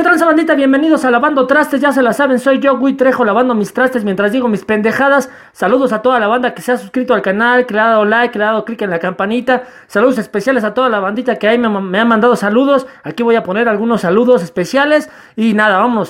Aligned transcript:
¿Qué 0.00 0.04
tal, 0.04 0.18
bandita? 0.18 0.54
Bienvenidos 0.54 1.04
a 1.04 1.10
Lavando 1.10 1.46
Trastes, 1.46 1.78
ya 1.78 1.92
se 1.92 2.00
la 2.00 2.14
saben, 2.14 2.38
soy 2.38 2.58
yo, 2.58 2.78
Gui 2.78 2.94
Trejo, 2.94 3.22
lavando 3.22 3.54
mis 3.54 3.74
trastes 3.74 4.02
mientras 4.02 4.32
digo 4.32 4.48
mis 4.48 4.64
pendejadas. 4.64 5.28
Saludos 5.52 5.92
a 5.92 6.00
toda 6.00 6.18
la 6.18 6.26
banda 6.26 6.54
que 6.54 6.62
se 6.62 6.72
ha 6.72 6.78
suscrito 6.78 7.12
al 7.12 7.20
canal, 7.20 7.66
que 7.66 7.74
le 7.74 7.80
ha 7.80 7.88
dado 7.88 8.06
like, 8.06 8.32
que 8.32 8.38
le 8.38 8.44
ha 8.46 8.46
dado 8.46 8.64
click 8.64 8.80
en 8.80 8.88
la 8.88 8.98
campanita. 8.98 9.64
Saludos 9.88 10.16
especiales 10.16 10.64
a 10.64 10.72
toda 10.72 10.88
la 10.88 11.00
bandita 11.00 11.36
que 11.36 11.48
ahí 11.48 11.58
me, 11.58 11.98
ha 11.98 12.04
mandado 12.06 12.34
saludos. 12.34 12.86
Aquí 13.02 13.22
voy 13.22 13.36
a 13.36 13.42
poner 13.42 13.68
algunos 13.68 14.00
saludos 14.00 14.42
especiales. 14.42 15.10
Y 15.36 15.52
nada, 15.52 15.76
vamos. 15.76 16.08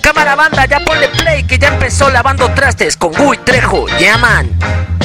Cámara 0.00 0.36
banda, 0.36 0.66
ya 0.66 0.78
ponle 0.84 1.08
play 1.08 1.42
que 1.42 1.58
ya 1.58 1.74
empezó 1.74 2.10
Lavando 2.10 2.48
Trastes 2.54 2.96
con 2.96 3.10
Gui 3.10 3.38
Trejo, 3.38 3.86
llaman. 3.98 4.95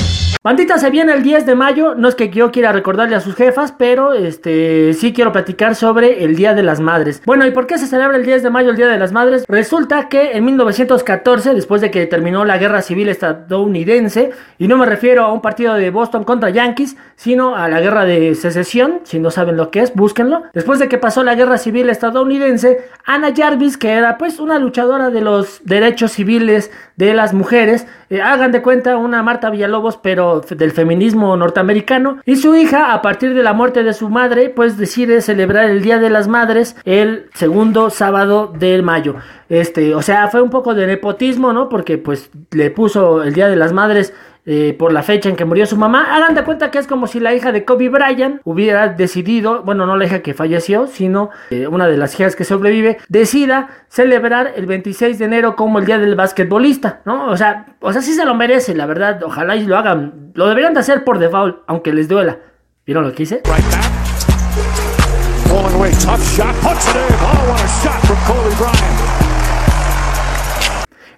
Bandita, 0.43 0.79
se 0.79 0.89
viene 0.89 1.13
el 1.13 1.21
10 1.21 1.45
de 1.45 1.53
mayo. 1.53 1.93
No 1.93 2.07
es 2.07 2.15
que 2.15 2.29
yo 2.29 2.51
quiera 2.51 2.71
recordarle 2.71 3.15
a 3.15 3.19
sus 3.19 3.35
jefas, 3.35 3.75
pero 3.77 4.13
este 4.13 4.91
sí 4.95 5.13
quiero 5.13 5.31
platicar 5.31 5.75
sobre 5.75 6.23
el 6.23 6.35
Día 6.35 6.55
de 6.55 6.63
las 6.63 6.79
Madres. 6.79 7.21
Bueno, 7.27 7.45
¿y 7.45 7.51
por 7.51 7.67
qué 7.67 7.77
se 7.77 7.85
celebra 7.85 8.17
el 8.17 8.25
10 8.25 8.41
de 8.41 8.49
mayo 8.49 8.71
el 8.71 8.75
Día 8.75 8.87
de 8.87 8.97
las 8.97 9.11
Madres? 9.11 9.45
Resulta 9.47 10.09
que 10.09 10.31
en 10.31 10.43
1914, 10.45 11.53
después 11.53 11.79
de 11.79 11.91
que 11.91 12.07
terminó 12.07 12.43
la 12.43 12.57
Guerra 12.57 12.81
Civil 12.81 13.09
estadounidense, 13.09 14.31
y 14.57 14.67
no 14.67 14.77
me 14.77 14.87
refiero 14.87 15.25
a 15.25 15.31
un 15.31 15.43
partido 15.43 15.75
de 15.75 15.91
Boston 15.91 16.23
contra 16.23 16.49
Yankees, 16.49 16.97
sino 17.15 17.55
a 17.55 17.69
la 17.69 17.79
Guerra 17.79 18.05
de 18.05 18.33
Secesión, 18.33 19.01
si 19.03 19.19
no 19.19 19.29
saben 19.29 19.57
lo 19.57 19.69
que 19.69 19.81
es, 19.81 19.93
búsquenlo. 19.93 20.41
Después 20.53 20.79
de 20.79 20.89
que 20.89 20.97
pasó 20.97 21.23
la 21.23 21.35
Guerra 21.35 21.59
Civil 21.59 21.87
estadounidense, 21.87 22.89
Anna 23.05 23.31
Jarvis, 23.31 23.77
que 23.77 23.91
era 23.91 24.17
pues 24.17 24.39
una 24.39 24.57
luchadora 24.57 25.11
de 25.11 25.21
los 25.21 25.63
derechos 25.65 26.13
civiles 26.13 26.71
de 27.05 27.13
las 27.13 27.33
mujeres, 27.33 27.87
eh, 28.09 28.21
hagan 28.21 28.51
de 28.51 28.61
cuenta 28.61 28.97
una 28.97 29.23
Marta 29.23 29.49
Villalobos, 29.49 29.97
pero 29.97 30.41
del 30.41 30.71
feminismo 30.71 31.35
norteamericano. 31.35 32.19
Y 32.25 32.35
su 32.35 32.55
hija, 32.55 32.93
a 32.93 33.01
partir 33.01 33.33
de 33.33 33.43
la 33.43 33.53
muerte 33.53 33.83
de 33.83 33.93
su 33.93 34.09
madre, 34.09 34.49
pues 34.49 34.77
decide 34.77 35.21
celebrar 35.21 35.69
el 35.69 35.81
Día 35.81 35.99
de 35.99 36.09
las 36.09 36.27
Madres 36.27 36.75
el 36.85 37.29
segundo 37.33 37.89
sábado 37.89 38.53
de 38.57 38.81
mayo. 38.81 39.15
Este, 39.49 39.95
o 39.95 40.01
sea, 40.01 40.27
fue 40.27 40.41
un 40.41 40.49
poco 40.49 40.73
de 40.73 40.87
nepotismo, 40.87 41.53
¿no? 41.53 41.69
Porque 41.69 41.97
pues 41.97 42.29
le 42.51 42.69
puso 42.69 43.23
el 43.23 43.33
Día 43.33 43.49
de 43.49 43.55
las 43.55 43.73
Madres 43.73 44.13
eh, 44.45 44.75
por 44.77 44.91
la 44.91 45.03
fecha 45.03 45.29
en 45.29 45.35
que 45.35 45.45
murió 45.45 45.65
su 45.65 45.77
mamá. 45.77 46.15
Hagan 46.15 46.33
de 46.35 46.43
cuenta 46.43 46.71
que 46.71 46.79
es 46.79 46.87
como 46.87 47.07
si 47.07 47.19
la 47.19 47.33
hija 47.33 47.51
de 47.51 47.63
Kobe 47.65 47.89
Bryant 47.89 48.41
hubiera 48.43 48.87
decidido, 48.87 49.61
bueno, 49.63 49.85
no 49.85 49.97
la 49.97 50.05
hija 50.05 50.21
que 50.21 50.33
falleció, 50.33 50.87
sino 50.87 51.29
eh, 51.49 51.67
una 51.67 51.87
de 51.87 51.97
las 51.97 52.19
hijas 52.19 52.35
que 52.35 52.43
sobrevive, 52.43 52.97
decida 53.07 53.69
celebrar 53.87 54.53
el 54.55 54.65
26 54.65 55.19
de 55.19 55.25
enero 55.25 55.55
como 55.55 55.79
el 55.79 55.85
día 55.85 55.99
del 55.99 56.15
basquetbolista, 56.15 57.01
¿no? 57.05 57.27
O 57.27 57.37
sea, 57.37 57.75
o 57.79 57.93
sea, 57.93 58.01
sí 58.01 58.13
se 58.13 58.25
lo 58.25 58.33
merece, 58.33 58.73
la 58.73 58.85
verdad. 58.85 59.21
Ojalá 59.23 59.55
y 59.55 59.65
lo 59.65 59.77
hagan. 59.77 60.31
Lo 60.33 60.47
deberían 60.47 60.73
de 60.73 60.79
hacer 60.79 61.03
por 61.03 61.19
default, 61.19 61.57
aunque 61.67 61.93
les 61.93 62.07
duela. 62.07 62.39
¿Vieron 62.85 63.03
lo 63.03 63.13
que 63.13 63.23
hice? 63.23 63.41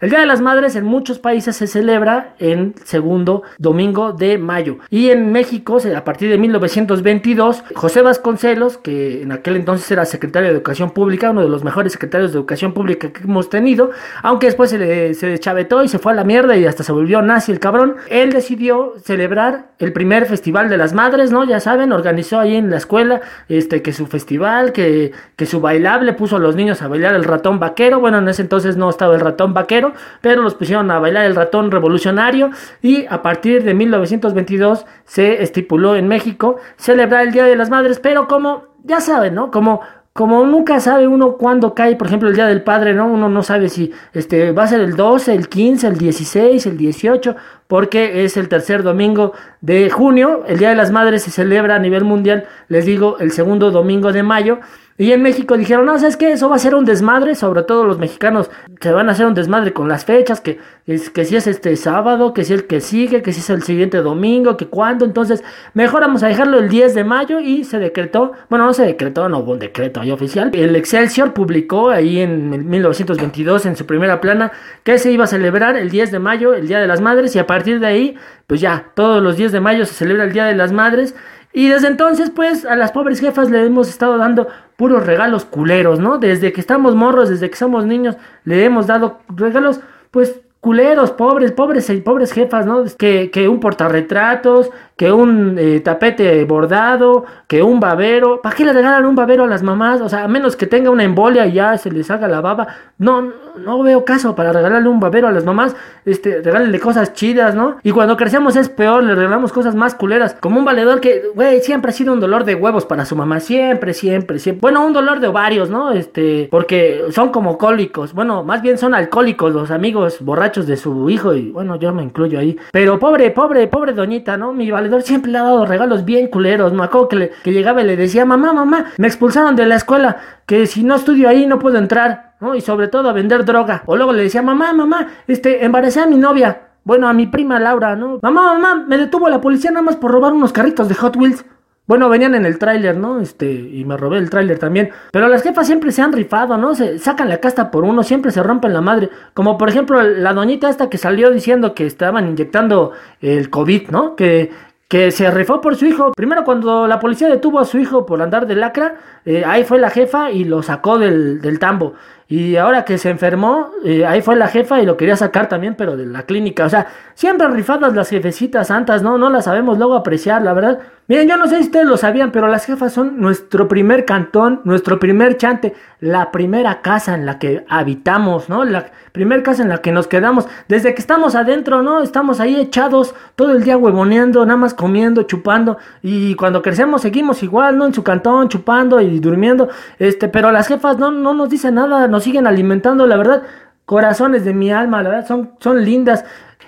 El 0.04 0.10
Día 0.10 0.20
de 0.20 0.26
las 0.26 0.42
Madres 0.42 0.76
en 0.76 0.84
muchos 0.84 1.18
países 1.18 1.56
se 1.56 1.66
celebra 1.66 2.36
en 2.38 2.76
segundo 2.84 3.44
domingo 3.58 4.12
de 4.12 4.38
mayo. 4.38 4.80
Y 4.90 5.12
en 5.12 5.32
México, 5.32 5.78
a 5.96 6.04
partir 6.04 6.30
de 6.30 6.38
1922, 6.38 7.64
José 7.74 8.02
Vasconcelos, 8.02 8.76
que 8.76 9.22
en 9.22 9.32
aquel 9.32 9.56
entonces 9.56 9.90
era 9.90 10.04
secretario 10.04 10.50
de 10.50 10.56
Educación 10.56 10.92
Pública, 10.92 11.30
uno 11.30 11.40
de 11.40 11.48
los 11.48 11.64
mejores 11.64 11.94
secretarios 11.94 12.34
de 12.34 12.40
Educación 12.40 12.74
Pública 12.74 13.14
que 13.14 13.24
hemos 13.24 13.50
tenido, 13.50 13.92
aunque 14.24 14.48
después 14.48 14.72
se, 14.72 14.78
le, 14.78 15.14
se 15.14 15.28
deschavetó 15.28 15.86
y 15.86 15.88
se 15.88 16.00
fue 16.00 16.12
a 16.12 16.16
la 16.16 16.26
mierda 16.26 16.58
y 16.58 16.66
hasta 16.66 16.84
se 16.84 16.92
volvió 16.92 17.22
nazi 17.22 17.54
el 17.54 17.62
cabrón, 17.62 17.96
él 18.10 18.34
decidió 18.34 18.96
celebrar 19.02 19.68
el 19.80 19.94
primer 19.94 20.26
Festival 20.26 20.68
de 20.68 20.76
las 20.76 20.92
Madres, 20.92 21.32
¿no? 21.32 21.46
Ya 21.46 21.62
saben, 21.62 21.94
organizó 21.94 22.42
ahí 22.42 22.58
en 22.58 22.70
la 22.72 22.76
escuela 22.76 23.22
este, 23.48 23.82
que 23.82 23.94
su 23.94 24.08
festival, 24.08 24.74
que, 24.74 25.14
que 25.38 25.46
su 25.46 25.62
bailable, 25.62 26.12
puso 26.12 26.36
a 26.36 26.40
los 26.40 26.58
niños 26.58 26.82
a 26.82 26.90
bailar 26.90 27.16
el 27.16 27.24
ratón 27.24 27.58
vaquero. 27.62 28.02
Bueno, 28.02 28.18
en 28.18 28.28
ese 28.28 28.42
entonces 28.42 28.76
no 28.76 28.90
estaba 28.90 29.16
el 29.16 29.22
ratón 29.22 29.54
vaquero 29.54 29.93
pero 30.22 30.42
los 30.42 30.56
pusieron 30.56 30.90
a 30.92 31.00
bailar 31.00 31.26
el 31.26 31.36
ratón 31.36 31.72
revolucionario 31.72 32.52
y 32.82 33.06
a 33.08 33.22
partir 33.22 33.64
de 33.64 33.74
1922 33.74 34.86
se 35.06 35.42
estipuló 35.44 35.96
en 35.96 36.08
México 36.08 36.58
celebrar 36.78 37.26
el 37.26 37.34
Día 37.34 37.46
de 37.46 37.56
las 37.56 37.70
Madres, 37.70 38.00
pero 38.00 38.28
como 38.28 38.66
ya 38.84 39.00
saben, 39.00 39.36
¿no? 39.36 39.52
Como 39.52 39.82
como 40.14 40.46
nunca 40.46 40.80
sabe 40.80 41.08
uno 41.08 41.38
cuándo 41.38 41.74
cae, 41.74 41.96
por 41.96 42.06
ejemplo, 42.06 42.30
el 42.30 42.36
Día 42.36 42.46
del 42.46 42.62
Padre, 42.62 42.94
¿no? 42.94 43.08
Uno 43.08 43.30
no 43.30 43.42
sabe 43.42 43.68
si 43.68 43.92
este 44.14 44.52
va 44.52 44.64
a 44.64 44.68
ser 44.68 44.82
el 44.82 44.96
12, 44.96 45.34
el 45.34 45.50
15, 45.50 45.88
el 45.88 45.98
16, 45.98 46.68
el 46.68 46.78
18, 46.78 47.36
porque 47.66 48.24
es 48.24 48.38
el 48.38 48.48
tercer 48.48 48.84
domingo 48.84 49.34
de 49.62 49.90
junio. 49.90 50.44
El 50.48 50.60
Día 50.60 50.70
de 50.70 50.76
las 50.76 50.92
Madres 50.92 51.24
se 51.24 51.32
celebra 51.32 51.76
a 51.76 51.80
nivel 51.80 52.04
mundial, 52.04 52.46
les 52.68 52.86
digo, 52.86 53.18
el 53.18 53.32
segundo 53.32 53.72
domingo 53.72 54.14
de 54.14 54.22
mayo. 54.22 54.60
Y 54.96 55.12
en 55.12 55.24
México 55.24 55.58
dijeron, 55.58 55.88
no, 55.88 55.98
¿sabes 55.98 56.18
qué? 56.18 56.32
Eso 56.32 56.50
va 56.50 56.56
a 56.56 56.60
ser 56.60 56.76
un 56.76 56.86
desmadre, 56.86 57.34
sobre 57.34 57.64
todo 57.64 57.84
los 57.84 57.98
mexicanos 57.98 58.52
se 58.80 58.92
van 58.92 59.10
a 59.10 59.14
hacer 59.14 59.26
un 59.26 59.34
desmadre 59.34 59.74
con 59.74 59.90
las 59.90 60.06
fechas, 60.06 60.40
que, 60.40 60.60
que 60.86 61.26
si 61.26 61.36
es 61.36 61.48
este 61.48 61.76
sábado, 61.78 62.32
que 62.34 62.44
si 62.44 62.54
es 62.54 62.60
el 62.60 62.68
que 62.68 62.80
sigue, 62.80 63.24
que 63.24 63.34
si 63.34 63.40
es 63.40 63.50
el 63.50 63.64
siguiente 63.64 63.98
domingo, 63.98 64.56
que 64.56 64.68
cuándo, 64.68 65.04
entonces 65.06 65.44
mejor 65.74 66.02
vamos 66.02 66.22
a 66.22 66.28
dejarlo 66.28 66.60
el 66.60 66.70
10 66.70 66.94
de 66.94 67.04
mayo 67.04 67.40
y 67.40 67.64
se 67.64 67.80
decretó, 67.80 68.34
bueno, 68.50 68.68
no 68.68 68.74
se 68.74 68.86
decretó, 68.86 69.28
no 69.30 69.40
hubo 69.40 69.54
un 69.54 69.60
decreto 69.60 70.00
ahí 70.00 70.12
oficial, 70.12 70.52
el 70.54 70.76
Excelsior 70.76 71.34
publicó 71.34 71.90
ahí 71.90 72.20
en 72.20 72.70
1922 72.70 73.66
en 73.66 73.76
su 73.76 73.88
primera 73.88 74.22
plana 74.22 74.52
que 74.84 75.00
se 75.00 75.12
iba 75.12 75.24
a 75.24 75.28
celebrar 75.28 75.76
el 75.76 75.90
10 75.90 76.12
de 76.12 76.20
mayo, 76.20 76.54
el 76.54 76.68
Día 76.68 76.80
de 76.80 76.88
las 76.88 77.02
Madres, 77.02 77.36
y 77.36 77.40
a 77.40 77.48
partir 77.48 77.80
de 77.80 77.88
ahí, 77.88 78.16
pues 78.46 78.62
ya, 78.62 78.92
todos 78.94 79.24
los 79.24 79.38
10 79.38 79.54
de 79.54 79.60
mayo 79.60 79.86
se 79.86 79.96
celebra 79.96 80.26
el 80.26 80.34
Día 80.34 80.46
de 80.46 80.56
las 80.56 80.72
Madres, 80.72 81.16
y 81.54 81.70
desde 81.70 81.88
entonces, 81.88 82.32
pues, 82.32 82.66
a 82.66 82.76
las 82.76 82.92
pobres 82.92 83.20
jefas 83.20 83.50
le 83.52 83.64
hemos 83.64 83.88
estado 83.88 84.18
dando 84.18 84.48
puros 84.76 85.06
regalos 85.06 85.46
culeros, 85.46 86.00
¿no? 86.00 86.18
Desde 86.18 86.52
que 86.52 86.60
estamos 86.60 86.96
morros, 86.96 87.30
desde 87.30 87.50
que 87.50 87.56
somos 87.56 87.86
niños, 87.86 88.18
le 88.44 88.66
hemos 88.66 88.88
dado 88.88 89.20
regalos, 89.30 89.80
pues, 90.10 90.42
culeros, 90.64 91.12
pobres, 91.12 91.52
pobres, 91.52 91.92
pobres 92.06 92.32
jefas, 92.32 92.66
¿no? 92.66 92.86
Que, 92.98 93.30
que 93.32 93.50
un 93.50 93.60
portarretratos, 93.60 94.72
que 94.96 95.12
un 95.12 95.58
eh, 95.60 95.82
tapete 95.82 96.46
bordado, 96.46 97.26
que 97.48 97.62
un 97.62 97.82
babero. 97.82 98.42
¿Para 98.42 98.56
qué 98.56 98.64
le 98.64 98.72
regalan 98.72 99.06
un 99.06 99.14
babero 99.14 99.44
a 99.44 99.48
las 99.48 99.62
mamás? 99.62 100.00
O 100.00 100.08
sea, 100.08 100.24
a 100.24 100.28
menos 100.30 100.56
que 100.56 100.66
tenga 100.66 100.90
una 100.90 101.04
embolia 101.04 101.46
y 101.48 101.54
ya 101.54 101.78
se 101.78 101.92
les 101.92 102.10
haga 102.10 102.30
la 102.30 102.40
baba. 102.40 102.68
No, 102.98 103.34
no 103.58 103.84
veo 103.84 104.06
caso 104.06 104.36
para 104.36 104.54
regalarle 104.54 104.88
un 104.88 105.02
babero 105.02 105.28
a 105.28 105.32
las 105.32 105.44
mamás. 105.44 105.76
Este, 106.06 106.42
regálenle 106.42 106.80
cosas 106.80 107.14
chidas, 107.14 107.56
¿no? 107.56 107.78
Y 107.84 107.92
cuando 107.92 108.16
crecemos 108.16 108.56
es 108.56 108.70
peor, 108.70 109.04
le 109.04 109.16
regalamos 109.16 109.52
cosas 109.52 109.76
más 109.76 109.96
culeras. 109.96 110.38
Como 110.40 110.60
un 110.60 110.66
valedor 110.66 111.02
que, 111.02 111.24
güey, 111.36 111.60
siempre 111.60 111.90
ha 111.90 111.94
sido 111.94 112.14
un 112.14 112.22
dolor 112.22 112.46
de 112.46 112.56
huevos 112.56 112.86
para 112.86 113.04
su 113.04 113.18
mamá. 113.18 113.42
Siempre, 113.42 113.94
siempre, 113.94 114.40
siempre. 114.40 114.62
Bueno, 114.62 114.86
un 114.86 114.94
dolor 114.94 115.20
de 115.20 115.28
ovarios, 115.28 115.70
¿no? 115.70 115.92
Este, 115.92 116.48
porque 116.52 117.06
son 117.10 117.30
como 117.30 117.58
cólicos. 117.58 118.14
Bueno, 118.14 118.44
más 118.44 118.62
bien 118.62 118.78
son 118.78 118.94
alcohólicos 118.94 119.54
los 119.54 119.72
amigos 119.72 120.20
borrachos 120.22 120.53
de 120.62 120.78
su 120.78 121.10
hijo. 121.10 121.34
Y 121.34 121.52
bueno, 121.52 121.76
yo 121.76 121.92
me 121.94 122.04
incluyo 122.04 122.40
ahí. 122.40 122.58
Pero 122.72 123.00
pobre, 123.00 123.32
pobre, 123.32 123.68
pobre 123.68 123.94
doñita, 123.94 124.38
¿no? 124.38 124.54
Mi 124.54 124.70
valedor 124.70 125.02
siempre 125.02 125.32
le 125.32 125.40
ha 125.40 125.44
dado 125.44 125.66
regalos 125.66 126.06
bien 126.06 126.28
culeros. 126.28 126.72
Me 126.74 126.84
acuerdo 126.84 127.10
que, 127.10 127.32
que 127.44 127.52
llegaba 127.52 127.82
y 127.82 127.86
le 127.86 127.98
decía, 127.98 128.26
mamá, 128.26 128.54
mamá, 128.54 128.86
me 128.98 129.08
expulsaron 129.08 129.56
de 129.56 129.66
la 129.66 129.76
escuela, 129.76 130.18
que 130.46 130.68
si 130.68 130.84
no 130.84 130.96
estudio 130.96 131.28
ahí 131.28 131.46
no 131.46 131.60
puedo 131.60 131.78
entrar, 131.78 132.36
¿no? 132.40 132.56
Y 132.56 132.62
sobre 132.62 132.88
todo 132.88 133.10
a 133.10 133.14
vender 133.14 133.44
droga. 133.46 133.84
O 133.86 133.96
luego 133.96 134.14
le 134.14 134.24
decía, 134.24 134.42
mamá, 134.42 134.74
mamá, 134.74 135.08
este, 135.28 135.66
embaracé 135.66 136.02
a 136.02 136.06
mi 136.06 136.18
novia. 136.18 136.62
Bueno, 136.86 137.08
a 137.08 137.14
mi 137.14 137.28
prima 137.28 137.60
Laura, 137.60 137.96
¿no? 137.96 138.20
Mamá, 138.22 138.54
mamá, 138.54 138.86
me 138.88 138.98
detuvo 138.98 139.30
la 139.30 139.40
policía 139.40 139.72
nada 139.72 139.84
más 139.84 139.96
por 139.96 140.12
robar 140.12 140.34
unos 140.34 140.52
carritos 140.52 140.90
de 140.90 140.96
Hot 140.96 141.16
Wheels. 141.16 141.46
Bueno, 141.86 142.08
venían 142.08 142.34
en 142.34 142.46
el 142.46 142.60
tráiler, 142.60 142.96
¿no? 142.96 143.20
Este, 143.20 143.52
y 143.52 143.84
me 143.84 143.98
robé 143.98 144.18
el 144.18 144.30
tráiler 144.30 144.58
también. 144.58 144.92
Pero 145.12 145.28
las 145.28 145.44
jefas 145.44 145.68
siempre 145.68 145.92
se 145.92 146.02
han 146.02 146.14
rifado, 146.14 146.58
¿no? 146.58 146.76
Se 146.76 146.98
sacan 146.98 147.28
la 147.28 147.40
casta 147.40 147.72
por 147.72 147.84
uno, 147.84 148.04
siempre 148.04 148.32
se 148.32 148.42
rompen 148.42 148.74
la 148.74 148.80
madre. 148.80 149.10
Como 149.34 149.58
por 149.58 149.68
ejemplo 149.68 150.02
la 150.02 150.34
doñita 150.34 150.70
esta 150.70 150.90
que 150.90 150.98
salió 150.98 151.30
diciendo 151.30 151.76
que 151.76 151.86
estaban 151.86 152.28
inyectando 152.28 152.94
el 153.20 153.50
COVID, 153.50 153.90
¿no? 153.90 154.16
Que, 154.16 154.50
que 154.88 155.12
se 155.12 155.30
rifó 155.30 155.60
por 155.60 155.76
su 155.76 155.86
hijo. 155.86 156.14
Primero 156.16 156.46
cuando 156.46 156.88
la 156.88 157.00
policía 157.00 157.28
detuvo 157.28 157.60
a 157.60 157.66
su 157.66 157.78
hijo 157.80 158.06
por 158.06 158.22
andar 158.22 158.48
de 158.48 158.56
lacra, 158.56 158.96
eh, 159.26 159.44
ahí 159.46 159.66
fue 159.66 159.78
la 159.78 159.90
jefa 159.90 160.32
y 160.32 160.46
lo 160.46 160.64
sacó 160.64 160.98
del, 160.98 161.42
del 161.42 161.60
tambo. 161.60 161.96
Y 162.30 162.56
ahora 162.56 162.86
que 162.86 162.98
se 162.98 163.10
enfermó, 163.10 163.72
eh, 163.84 164.06
ahí 164.06 164.22
fue 164.22 164.36
la 164.36 164.48
jefa 164.48 164.82
y 164.82 164.86
lo 164.86 164.98
quería 164.98 165.16
sacar 165.16 165.50
también, 165.50 165.76
pero 165.76 165.98
de 165.98 166.06
la 166.06 166.24
clínica. 166.24 166.66
O 166.66 166.70
sea, 166.70 166.88
siempre 167.14 167.48
rifadas 167.50 167.94
las 167.94 168.10
jefecitas 168.10 168.68
santas, 168.68 169.04
¿no? 169.04 169.18
No 169.18 169.30
las 169.30 169.46
sabemos 169.46 169.78
luego 169.78 169.96
apreciar, 169.96 170.42
la 170.42 170.54
verdad. 170.54 170.80
Miren, 171.10 171.28
yo 171.28 171.36
no 171.36 171.48
sé 171.48 171.58
si 171.58 171.64
ustedes 171.64 171.86
lo 171.86 171.98
sabían, 171.98 172.32
pero 172.32 172.48
las 172.48 172.66
jefas 172.66 172.94
son 172.94 173.20
nuestro 173.20 173.68
primer 173.68 174.06
cantón, 174.06 174.62
nuestro 174.64 175.00
primer 175.00 175.36
chante, 175.36 175.74
la 176.00 176.32
primera 176.32 176.82
casa 176.82 177.14
en 177.14 177.26
la 177.26 177.40
que 177.40 177.66
habitamos, 177.68 178.48
¿no? 178.48 178.64
La 178.64 178.86
primera 179.12 179.44
casa 179.44 179.64
en 179.64 179.70
la 179.70 179.80
que 179.80 179.92
nos 179.92 180.08
quedamos. 180.08 180.48
Desde 180.70 180.94
que 180.96 181.02
estamos 181.02 181.36
adentro, 181.36 181.82
¿no? 181.82 182.02
Estamos 182.02 182.40
ahí 182.40 182.56
echados 182.56 183.16
todo 183.36 183.52
el 183.52 183.66
día 183.66 183.76
huevoneando, 183.76 184.46
nada 184.46 184.56
más 184.56 184.74
comiendo, 184.74 185.24
chupando. 185.24 185.78
Y 186.02 186.36
cuando 186.36 186.62
crecemos 186.62 187.02
seguimos 187.02 187.44
igual, 187.44 187.78
¿no? 187.78 187.86
En 187.86 187.94
su 187.94 188.02
cantón, 188.02 188.48
chupando 188.48 189.02
y 189.02 189.20
durmiendo. 189.20 189.68
Este, 190.00 190.30
pero 190.30 190.54
las 190.54 190.70
jefas 190.70 190.98
no, 191.00 191.12
no 191.12 191.34
nos 191.34 191.50
dicen 191.50 191.76
nada, 191.76 192.08
nos 192.08 192.24
siguen 192.24 192.48
alimentando, 192.48 193.06
la 193.08 193.18
verdad. 193.18 193.44
Corazones 193.86 194.46
de 194.46 194.54
mi 194.54 194.72
alma, 194.72 195.04
la 195.04 195.10
verdad, 195.10 195.28
son, 195.28 195.52
son 195.60 195.84
lindas. 195.84 196.24